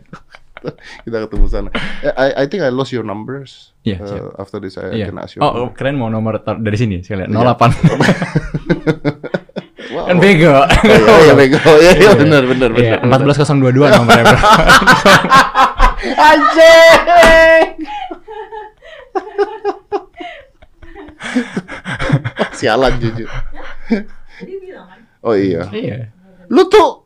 [1.07, 1.71] kita ketemu sana.
[2.03, 3.71] Eh, I, I think I lost your numbers.
[3.87, 4.25] Iya, Uh, siap.
[4.37, 5.07] after this I Iya.
[5.07, 5.41] can ask you.
[5.41, 7.31] Oh, keren mau nomor dari sini sekalian.
[7.31, 7.55] Iya.
[7.55, 9.16] 08.
[10.07, 10.55] Kan bego.
[10.55, 11.59] Oh, iya, iya, bego.
[11.83, 13.35] Iya, iya, benar, benar, Iya, benar.
[13.35, 14.39] 14022 nomornya, Bro.
[16.31, 17.67] Anjing.
[22.57, 23.29] Sialan jujur.
[25.21, 25.67] Oh iya.
[25.75, 26.15] Iya.
[26.47, 27.03] Lu tuh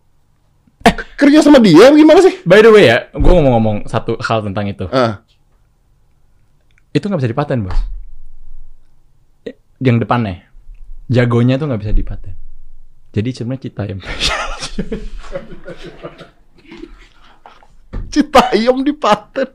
[0.84, 2.36] eh, kerja sama dia gimana sih?
[2.44, 4.84] By the way ya, gue ngomong-ngomong satu hal tentang itu.
[4.92, 5.24] Ah,
[6.90, 7.78] Itu nggak bisa dipaten, Bos.
[9.80, 10.44] Yang depannya.
[11.08, 12.34] Jagonya tuh nggak bisa dipaten.
[13.10, 14.00] Jadi sebenarnya cita yang
[18.10, 19.48] cita ayam dipaten.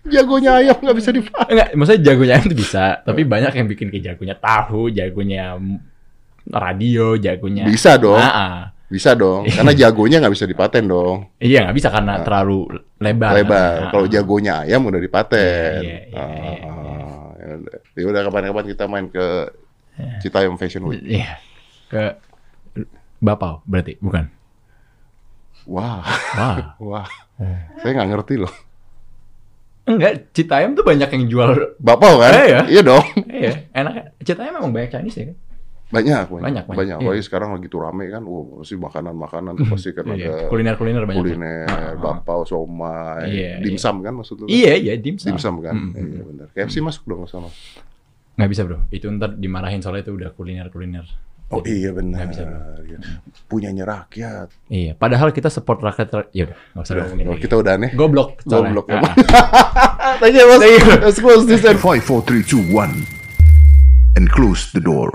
[0.00, 1.50] Jagonya ayam nggak bisa dipaten.
[1.52, 5.60] Enggak, maksudnya jagonya ayam tuh bisa, tapi banyak yang bikin kayak jagonya tahu, jagonya
[6.48, 7.68] radio, jagonya.
[7.68, 8.16] Bisa dong.
[8.16, 8.56] Ah, ah.
[8.90, 11.30] Bisa dong, karena jagonya nggak bisa dipaten dong.
[11.38, 13.30] Iya nggak bisa karena terlalu lebar.
[13.36, 13.74] Lebar.
[13.86, 15.78] Ah, Kalau jagonya ayam udah dipaten.
[15.84, 17.78] Iya, iya, iya, iya, Ah, ya udah.
[17.94, 19.26] Ya udah kapan-kapan kita main ke
[20.24, 21.04] Citayam Fashion Week.
[21.04, 21.49] Iya.
[21.90, 22.16] Ke
[23.20, 24.30] Bapau berarti, bukan?
[25.68, 26.00] Wah,
[26.32, 26.56] Wah.
[26.80, 27.08] wah.
[27.76, 28.52] Saya nggak ngerti loh.
[29.84, 31.76] Enggak, Citayam tuh banyak yang jual.
[31.76, 32.32] Bapak kan?
[32.32, 32.60] Eh, ya.
[32.64, 33.04] Iya dong.
[33.26, 34.16] Iya, enak.
[34.22, 35.36] Citayam memang banyak Chinese ya kan?
[35.90, 36.96] Banyak, banyak, Banyak, banyak.
[36.96, 36.96] banyak.
[37.02, 37.20] Iya.
[37.20, 41.18] Sekarang lagi tuh rame kan, wow, pasti makanan-makanan tuh pasti kan Iya, ada kuliner-kuliner banyak.
[41.18, 41.92] kuliner, Ah, ah.
[41.98, 44.46] bapau, somai, Iya, dimsum kan maksud lu?
[44.46, 44.54] kan?
[44.54, 45.28] Iya, iya, dimsum.
[45.28, 45.74] Dimsum kan?
[45.74, 46.46] Mm, mm, Iya benar.
[46.54, 47.50] KFC masuk dong ke sana.
[48.38, 51.04] Nggak bisa bro, itu ntar dimarahin soalnya itu udah kuliner-kuliner.
[51.50, 52.30] Oh iya benar.
[52.30, 52.46] Bisa.
[52.86, 52.98] Iya.
[53.50, 54.48] Punyanya rakyat.
[54.70, 56.30] Iya, padahal kita support rakyat.
[56.30, 57.42] Ya udah, nggak usah Udah, ngomongin oh, lagi.
[57.42, 57.90] kita udah nih.
[57.98, 58.30] Goblok.
[58.46, 59.14] Goblok Ah, emang.
[59.34, 60.14] ah.
[60.22, 60.60] Thank you, Mas.
[61.02, 64.16] Let's close this 5, 4, 3, 2, 1.
[64.18, 65.10] And close the door.